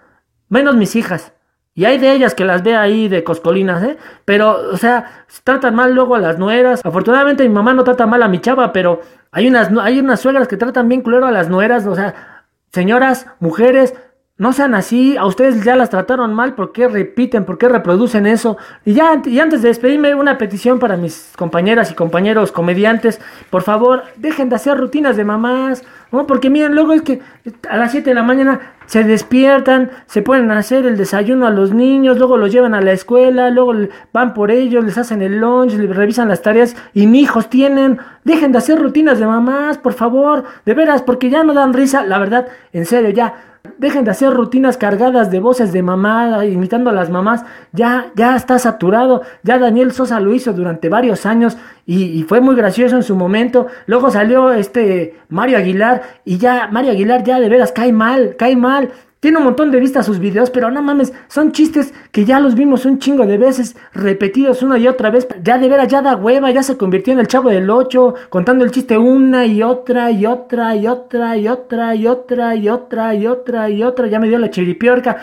menos 0.50 0.75
mis 0.75 0.95
hijas. 0.95 1.33
Y 1.73 1.85
hay 1.85 1.97
de 1.97 2.11
ellas 2.11 2.35
que 2.35 2.45
las 2.45 2.61
ve 2.61 2.75
ahí 2.75 3.07
de 3.07 3.23
coscolinas, 3.23 3.81
¿eh? 3.81 3.97
Pero, 4.25 4.69
o 4.71 4.77
sea, 4.77 5.25
tratan 5.43 5.73
mal 5.73 5.95
luego 5.95 6.13
a 6.13 6.19
las 6.19 6.38
nueras. 6.38 6.85
Afortunadamente 6.85 7.41
mi 7.41 7.55
mamá 7.55 7.73
no 7.73 7.83
trata 7.83 8.05
mal 8.05 8.21
a 8.21 8.27
mi 8.27 8.39
chava, 8.39 8.71
pero 8.71 9.01
hay 9.31 9.47
unas, 9.47 9.69
hay 9.81 10.00
unas 10.00 10.19
suegras 10.19 10.47
que 10.47 10.57
tratan 10.57 10.89
bien 10.89 11.01
culero 11.01 11.25
a 11.25 11.31
las 11.31 11.50
nueras. 11.50 11.85
O 11.88 11.95
sea, 11.95 12.45
señoras, 12.71 13.27
mujeres, 13.39 13.95
no 14.41 14.53
sean 14.53 14.74
así. 14.74 15.17
A 15.17 15.27
ustedes 15.27 15.63
ya 15.63 15.75
las 15.75 15.91
trataron 15.91 16.33
mal. 16.33 16.55
¿Por 16.55 16.71
qué 16.71 16.88
repiten? 16.88 17.45
¿Por 17.45 17.60
qué 17.60 17.69
reproducen 17.69 18.25
eso? 18.25 18.57
Y 18.83 18.93
ya, 18.93 19.21
y 19.24 19.39
antes 19.39 19.62
de 19.62 19.67
despedirme, 19.67 20.15
una 20.15 20.39
petición 20.39 20.79
para 20.79 20.98
mis 20.98 21.31
compañeras 21.38 21.91
y 21.91 21.93
compañeros 21.93 22.51
comediantes. 22.51 23.21
Por 23.51 23.62
favor, 23.62 24.01
dejen 24.15 24.50
de 24.50 24.55
hacer 24.55 24.79
rutinas 24.79 25.15
de 25.15 25.25
mamás. 25.25 25.83
¿no? 26.12 26.25
Porque 26.25 26.50
miren, 26.50 26.74
luego 26.74 26.93
es 26.93 27.03
que 27.03 27.21
a 27.69 27.77
las 27.77 27.91
7 27.91 28.10
de 28.10 28.15
la 28.15 28.24
mañana 28.24 28.74
se 28.88 29.03
despiertan, 29.03 29.91
se 30.07 30.24
pueden 30.24 30.50
hacer 30.50 30.88
el 30.88 30.98
desayuno 30.98 31.45
a 31.45 31.51
los 31.51 31.71
niños, 31.71 32.17
luego 32.17 32.36
los 32.36 32.51
llevan 32.51 32.74
a 32.74 32.81
la 32.81 32.93
escuela, 32.93 33.51
luego 33.51 33.75
van 34.12 34.33
por 34.33 34.50
ellos, 34.50 34.83
les 34.83 34.98
hacen 34.98 35.21
el 35.21 35.38
lunch, 35.38 35.74
les 35.74 35.95
revisan 35.95 36.27
las 36.29 36.41
tareas 36.41 36.75
y 36.95 37.05
mi 37.05 37.19
hijos 37.19 37.48
tienen. 37.48 38.00
Dejen 38.24 38.51
de 38.51 38.57
hacer 38.57 38.79
rutinas 38.79 39.19
de 39.19 39.27
mamás, 39.27 39.77
por 39.77 39.93
favor, 39.93 40.45
de 40.65 40.74
veras, 40.74 41.03
porque 41.03 41.29
ya 41.29 41.43
no 41.43 41.53
dan 41.53 41.74
risa, 41.74 42.03
la 42.03 42.17
verdad, 42.17 42.48
en 42.74 42.88
serio, 42.88 43.12
ya. 43.12 43.50
Dejen 43.81 44.05
de 44.05 44.11
hacer 44.11 44.31
rutinas 44.31 44.77
cargadas 44.77 45.31
de 45.31 45.39
voces 45.39 45.73
de 45.73 45.81
mamá, 45.81 46.45
imitando 46.45 46.91
a 46.91 46.93
las 46.93 47.09
mamás. 47.09 47.43
Ya, 47.71 48.11
ya 48.15 48.35
está 48.35 48.59
saturado. 48.59 49.23
Ya 49.41 49.57
Daniel 49.57 49.91
Sosa 49.91 50.19
lo 50.19 50.35
hizo 50.35 50.53
durante 50.53 50.88
varios 50.88 51.25
años 51.25 51.57
y, 51.88 52.21
fue 52.29 52.41
muy 52.41 52.55
gracioso 52.55 52.95
en 52.95 53.01
su 53.01 53.15
momento. 53.15 53.65
Luego 53.88 54.11
salió 54.11 54.51
este 54.51 55.15
Mario 55.29 55.57
Aguilar 55.57 56.03
y 56.25 56.38
ya 56.38 56.69
Mario 56.71 56.91
Aguilar 56.91 57.23
ya 57.23 57.39
de 57.39 57.50
veras 57.50 57.71
cae 57.71 57.91
mal, 57.91 58.35
cae 58.38 58.55
mal. 58.55 58.91
Tiene 59.22 59.38
un 59.38 59.44
montón 59.44 59.70
de 59.70 59.80
vistas 59.80 60.08
sus 60.08 60.18
videos, 60.18 60.50
pero 60.50 60.72
no 60.72 60.82
mames, 60.82 61.13
son 61.28 61.51
chistes 61.51 61.94
que 62.12 62.25
ya 62.25 62.40
los 62.40 62.56
vimos 62.56 62.86
un 62.86 62.98
chingo 62.98 63.28
de 63.28 63.38
veces, 63.38 63.75
repetidos 63.94 64.63
una 64.63 64.80
y 64.80 64.88
otra 64.88 65.12
vez. 65.12 65.28
Ya 65.44 65.60
de 65.60 65.70
veras, 65.70 65.90
ya 65.90 66.01
da 66.01 66.16
hueva, 66.16 66.50
ya 66.50 66.63
se 66.63 66.75
convirtió 66.75 67.13
en 67.13 67.20
el 67.20 67.28
chavo 67.28 67.50
del 67.50 67.70
8, 67.70 68.16
contando 68.30 68.66
el 68.66 68.72
chiste 68.72 68.98
una 68.98 69.46
y 69.46 69.62
otra 69.62 70.10
y 70.10 70.25
otra 70.25 70.75
y 70.75 70.88
otra 70.88 71.38
y 71.38 71.48
otra 71.48 71.96
y 71.96 72.08
otra 72.08 72.56
y 72.56 72.68
otra 72.68 73.16
y 73.16 73.28
otra 73.28 73.70
y 73.70 73.84
otra. 73.84 74.08
Ya 74.08 74.20
me 74.20 74.28
dio 74.28 74.40
la 74.40 74.50
chiripiorca. 74.50 75.18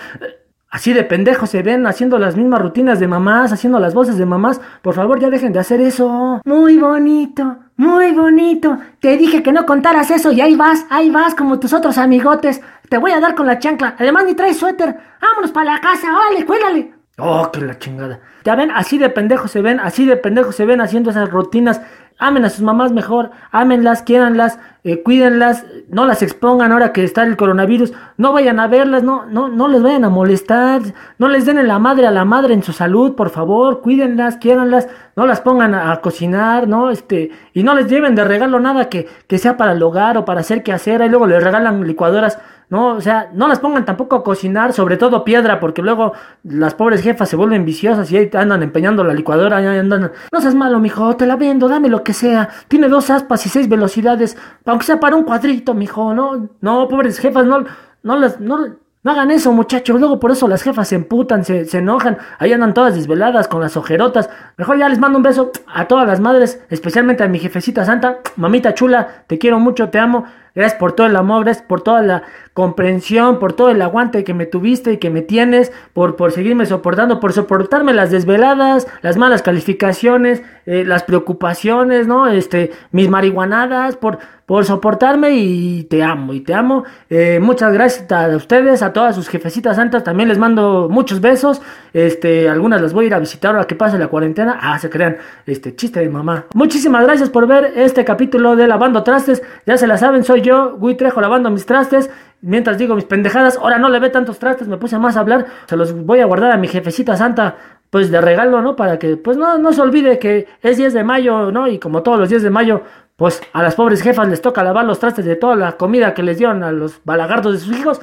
Así 0.71 0.93
de 0.93 1.02
pendejos 1.02 1.49
se 1.50 1.62
ven 1.62 1.87
haciendo 1.87 2.19
las 2.19 2.37
mismas 2.37 2.61
rutinas 2.61 3.00
de 3.00 3.09
mamás, 3.09 3.52
haciendo 3.52 3.81
las 3.81 3.95
voces 3.95 4.19
de 4.19 4.26
mamás. 4.26 4.61
Por 4.83 4.95
favor, 4.95 5.19
ya 5.19 5.31
dejen 5.31 5.52
de 5.52 5.59
hacer 5.59 5.81
eso. 5.81 6.40
Muy 6.45 6.76
bonito, 6.76 7.57
Muy 7.76 8.12
bonito. 8.12 8.76
Te 9.00 9.17
dije 9.17 9.43
que 9.43 9.50
no 9.50 9.64
contaras 9.64 10.11
eso 10.11 10.31
y 10.31 10.40
ahí 10.40 10.57
vas, 10.57 10.85
ahí 10.90 11.11
vas 11.11 11.35
como 11.35 11.59
tus 11.59 11.73
otros 11.73 11.97
amigotes. 11.97 12.61
Te 12.88 12.99
voy 12.99 13.12
a 13.12 13.21
dar 13.21 13.35
con 13.35 13.47
la 13.47 13.59
chancla. 13.59 13.97
Además 13.99 14.25
ni 14.25 14.35
traes 14.35 14.59
suéter. 14.59 14.97
Vámonos 15.21 15.52
para 15.52 15.73
la 15.75 15.80
casa, 15.80 16.09
órale, 16.16 16.47
cuélale. 16.47 16.95
Oh, 17.18 17.50
que 17.50 17.61
la 17.61 17.78
chingada. 17.78 18.21
Ya 18.45 18.54
ven, 18.54 18.71
así 18.71 18.97
de 18.97 19.11
pendejos 19.11 19.50
se 19.50 19.61
ven, 19.61 19.80
así 19.80 20.07
de 20.07 20.16
pendejos 20.16 20.54
se 20.54 20.64
ven 20.64 20.80
haciendo 20.80 21.11
esas 21.11 21.28
rutinas. 21.28 21.80
Amen 22.21 22.45
a 22.45 22.50
sus 22.50 22.62
mamás 22.62 22.90
mejor, 22.90 23.30
ámenlas, 23.52 24.02
quiéranlas, 24.02 24.59
eh, 24.83 25.04
cuídenlas, 25.04 25.64
no 25.88 26.04
las 26.04 26.21
expongan 26.21 26.73
ahora 26.73 26.92
que 26.92 27.04
está 27.04 27.23
el 27.23 27.37
coronavirus, 27.37 27.92
no 28.16 28.33
vayan 28.33 28.59
a 28.59 28.66
verlas, 28.66 29.04
no, 29.04 29.25
no, 29.26 29.47
no 29.47 29.68
les 29.68 29.80
vayan 29.80 30.04
a 30.04 30.09
molestar, 30.09 30.83
no 31.18 31.28
les 31.28 31.47
den 31.47 31.59
en 31.59 31.68
la 31.68 31.78
madre 31.78 32.09
a 32.09 32.11
la 32.11 32.25
madre 32.25 32.54
en 32.54 32.64
su 32.64 32.73
salud, 32.73 33.14
por 33.14 33.30
favor, 33.30 33.83
cuídenlas, 33.83 34.37
quiéranlas, 34.38 34.88
no 35.14 35.26
las 35.26 35.40
pongan 35.40 35.76
a, 35.76 35.97
cocinar, 36.00 36.66
¿no? 36.66 36.90
Este, 36.90 37.30
y 37.52 37.62
no 37.62 37.73
les 37.76 37.87
lleven 37.87 38.16
de 38.16 38.25
regalo 38.25 38.59
nada 38.59 38.88
que, 38.88 39.07
que 39.28 39.38
sea 39.38 39.57
para 39.57 39.71
el 39.71 39.83
hogar 39.83 40.18
o 40.18 40.25
para 40.25 40.40
hacer 40.40 40.64
que 40.64 40.73
hacer, 40.73 41.00
y 41.02 41.09
luego 41.09 41.28
les 41.28 41.40
regalan 41.40 41.87
licuadoras 41.87 42.40
no, 42.70 42.96
o 42.96 43.00
sea, 43.00 43.30
no 43.32 43.48
las 43.48 43.60
pongan 43.60 43.84
tampoco 43.84 44.16
a 44.16 44.22
cocinar, 44.22 44.72
sobre 44.72 44.96
todo 44.98 45.25
piedra, 45.25 45.58
porque 45.58 45.80
luego 45.80 46.12
las 46.42 46.75
pobres 46.75 47.02
jefas 47.02 47.28
se 47.28 47.37
vuelven 47.37 47.64
viciosas 47.64 48.10
y 48.12 48.16
ahí 48.18 48.30
andan 48.34 48.62
empeñando 48.62 49.04
la 49.04 49.14
licuadora, 49.14 49.60
no 49.82 50.40
seas 50.40 50.54
malo, 50.54 50.78
mijo, 50.78 51.16
te 51.16 51.26
la 51.26 51.37
vendo, 51.37 51.68
dame 51.68 51.88
lo 51.88 52.02
que 52.04 52.12
sea. 52.12 52.50
Tiene 52.68 52.88
dos 52.88 53.08
aspas 53.10 53.44
y 53.46 53.48
seis 53.48 53.68
velocidades, 53.68 54.37
aunque 54.66 54.84
sea 54.84 55.00
para 55.00 55.16
un 55.16 55.25
cuadrito, 55.25 55.72
mijo, 55.72 56.12
no, 56.12 56.50
no, 56.60 56.88
pobres 56.88 57.18
jefas, 57.18 57.46
no, 57.46 57.64
no 58.02 58.16
las, 58.18 58.38
no, 58.38 58.58
no 59.02 59.12
hagan 59.12 59.30
eso, 59.30 59.52
muchachos. 59.52 59.98
Luego 59.98 60.20
por 60.20 60.32
eso 60.32 60.48
las 60.48 60.62
jefas 60.62 60.88
se 60.88 60.96
emputan, 60.96 61.44
se, 61.44 61.64
se, 61.64 61.78
enojan. 61.78 62.18
Ahí 62.38 62.52
andan 62.52 62.75
todas 62.75 62.94
desveladas 62.94 63.48
con 63.48 63.60
las 63.60 63.76
ojerotas. 63.76 64.28
Mejor 64.56 64.76
ya 64.76 64.88
les 64.88 64.98
mando 64.98 65.18
un 65.18 65.22
beso 65.22 65.52
a 65.72 65.87
todas 65.87 66.06
las 66.06 66.20
madres, 66.20 66.62
especialmente 66.68 67.22
a 67.22 67.28
mi 67.28 67.38
jefecita 67.38 67.84
santa. 67.84 68.18
Mamita 68.37 68.75
chula, 68.75 69.25
te 69.26 69.38
quiero 69.38 69.60
mucho, 69.60 69.88
te 69.88 69.98
amo. 69.98 70.25
Gracias 70.55 70.78
por 70.78 70.93
todo 70.93 71.07
el 71.07 71.17
amor, 71.17 71.45
gracias 71.45 71.67
por 71.67 71.83
toda 71.83 72.02
la 72.02 72.23
comprensión, 72.55 73.38
por 73.38 73.52
todo 73.52 73.71
el 73.71 73.81
aguante 73.81 74.25
que 74.25 74.35
me 74.35 74.47
tuviste 74.47 74.93
y 74.93 74.97
que 74.97 75.11
me 75.11 75.23
tienes, 75.23 75.71
por, 75.93 76.17
por 76.17 76.33
seguirme 76.33 76.67
soportando, 76.67 77.21
por 77.21 77.33
soportarme 77.33 77.95
las 77.95 78.11
desveladas, 78.11 78.88
las 79.00 79.17
malas 79.17 79.43
calificaciones, 79.43 80.43
eh, 80.67 80.85
las 80.85 81.05
preocupaciones, 81.05 82.07
¿no? 82.07 82.26
Este, 82.26 82.73
mis 82.90 83.09
marihuanadas, 83.09 83.97
por, 83.97 84.19
por 84.49 84.64
soportarme 84.64 85.37
y 85.37 85.85
te 85.85 86.02
amo, 86.02 86.33
y 86.33 86.40
te 86.40 86.55
amo. 86.55 86.85
Eh, 87.11 87.38
muchas 87.38 87.73
gracias 87.73 88.11
a 88.11 88.35
ustedes, 88.35 88.83
a 88.83 88.95
todas 88.95 89.14
sus 89.14 89.28
jefecitas 89.28 89.76
santas, 89.76 90.05
también 90.05 90.28
les 90.28 90.38
mando 90.38 90.88
muchos 90.90 91.21
besos. 91.21 91.61
Este, 91.93 92.49
algunas 92.49 92.81
las 92.81 92.93
voy 92.93 93.05
a 93.05 93.07
ir 93.09 93.14
a 93.14 93.19
visitar 93.19 93.55
ahora 93.55 93.67
que 93.67 93.75
pase 93.75 93.99
la 93.99 94.09
cuarentena. 94.09 94.59
Ah, 94.61 94.78
se 94.78 94.88
crean, 94.88 95.19
este, 95.47 95.76
chiste 95.76 96.00
de 96.00 96.09
mamá. 96.09 96.47
Muchísimas 96.55 97.05
gracias 97.05 97.31
por 97.31 97.47
ver 97.47 97.75
este 97.76 98.05
capítulo 98.05 98.57
de 98.57 98.67
Lavando 98.67 99.02
Trastes. 99.02 99.43
Ya 99.67 99.76
se 99.76 99.87
la 99.87 99.99
saben, 99.99 100.25
soy 100.25 100.38
yo, 100.42 100.76
Gui 100.76 100.95
Trejo, 100.95 101.21
lavando 101.21 101.50
mis 101.50 101.66
trastes. 101.66 102.11
Mientras 102.40 102.78
digo 102.78 102.95
mis 102.95 103.04
pendejadas, 103.04 103.57
ahora 103.57 103.78
no 103.78 103.88
le 103.88 103.99
ve 103.99 104.11
tantos 104.11 104.38
trastes, 104.38 104.68
me 104.68 104.76
puse 104.76 104.99
más 104.99 105.16
a 105.16 105.21
hablar. 105.21 105.47
Se 105.66 105.76
los 105.76 105.92
voy 105.92 106.21
a 106.21 106.26
guardar 106.26 106.52
a 106.52 106.57
mi 106.57 106.68
jefecita 106.68 107.16
santa, 107.16 107.57
pues 107.90 108.11
de 108.11 108.21
regalo, 108.21 108.62
¿no? 108.62 108.76
Para 108.76 108.99
que, 108.99 109.16
pues 109.16 109.37
no, 109.37 109.59
no 109.59 109.73
se 109.73 109.80
olvide 109.80 110.18
que 110.18 110.47
es 110.62 110.76
10 110.76 110.95
de 110.95 111.04
mayo, 111.04 111.50
¿no? 111.50 111.66
Y 111.66 111.78
como 111.78 112.02
todos 112.02 112.18
los 112.18 112.28
10 112.28 112.42
de 112.45 112.50
mayo, 112.50 112.83
pues 113.16 113.42
a 113.52 113.62
las 113.62 113.75
pobres 113.75 114.02
jefas 114.02 114.28
les 114.28 114.40
toca 114.40 114.62
lavar 114.62 114.85
los 114.85 115.00
trastes 115.00 115.25
de 115.25 115.35
toda 115.35 115.57
la 115.57 115.73
comida 115.73 116.14
que 116.14 116.23
les 116.23 116.38
dieron 116.38 116.62
a 116.62 116.71
los 116.71 117.00
balagardos 117.04 117.54
de 117.54 117.59
sus 117.59 117.76
hijos. 117.76 118.00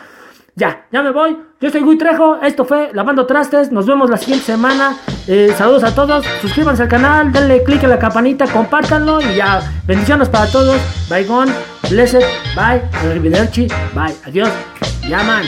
Ya, 0.57 0.87
ya 0.89 1.03
me 1.03 1.11
voy. 1.11 1.37
Yo 1.59 1.69
soy 1.69 1.81
Gui 1.81 1.97
Trejo. 1.97 2.37
Esto 2.41 2.63
fue 2.63 2.91
Lavando 2.93 3.25
Trastes. 3.25 3.73
Nos 3.73 3.85
vemos 3.85 4.09
la 4.09 4.15
siguiente 4.15 4.45
semana. 4.45 4.97
Eh, 5.27 5.53
saludos 5.57 5.83
a 5.83 5.93
todos. 5.93 6.25
Suscríbanse 6.41 6.83
al 6.83 6.87
canal. 6.87 7.31
Denle 7.33 7.61
click 7.63 7.83
en 7.83 7.89
la 7.89 7.99
campanita. 7.99 8.47
Compártanlo. 8.47 9.19
Y 9.19 9.35
ya. 9.35 9.61
Bendiciones 9.85 10.29
para 10.29 10.49
todos. 10.49 10.79
Bye 11.09 11.25
gone. 11.25 11.51
Blessed. 11.89 12.23
Bye. 12.55 12.81
Arrivederci. 13.11 13.67
Bye. 13.93 14.15
Adiós. 14.25 14.49
Llaman. 15.09 15.43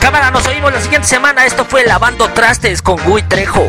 Cámara, 0.00 0.30
nos 0.30 0.46
oímos 0.46 0.72
la 0.72 0.80
siguiente 0.80 1.08
semana. 1.08 1.46
Esto 1.46 1.64
fue 1.64 1.84
Lavando 1.84 2.28
Trastes 2.28 2.80
con 2.80 2.96
Gui 3.04 3.22
Trejo. 3.22 3.68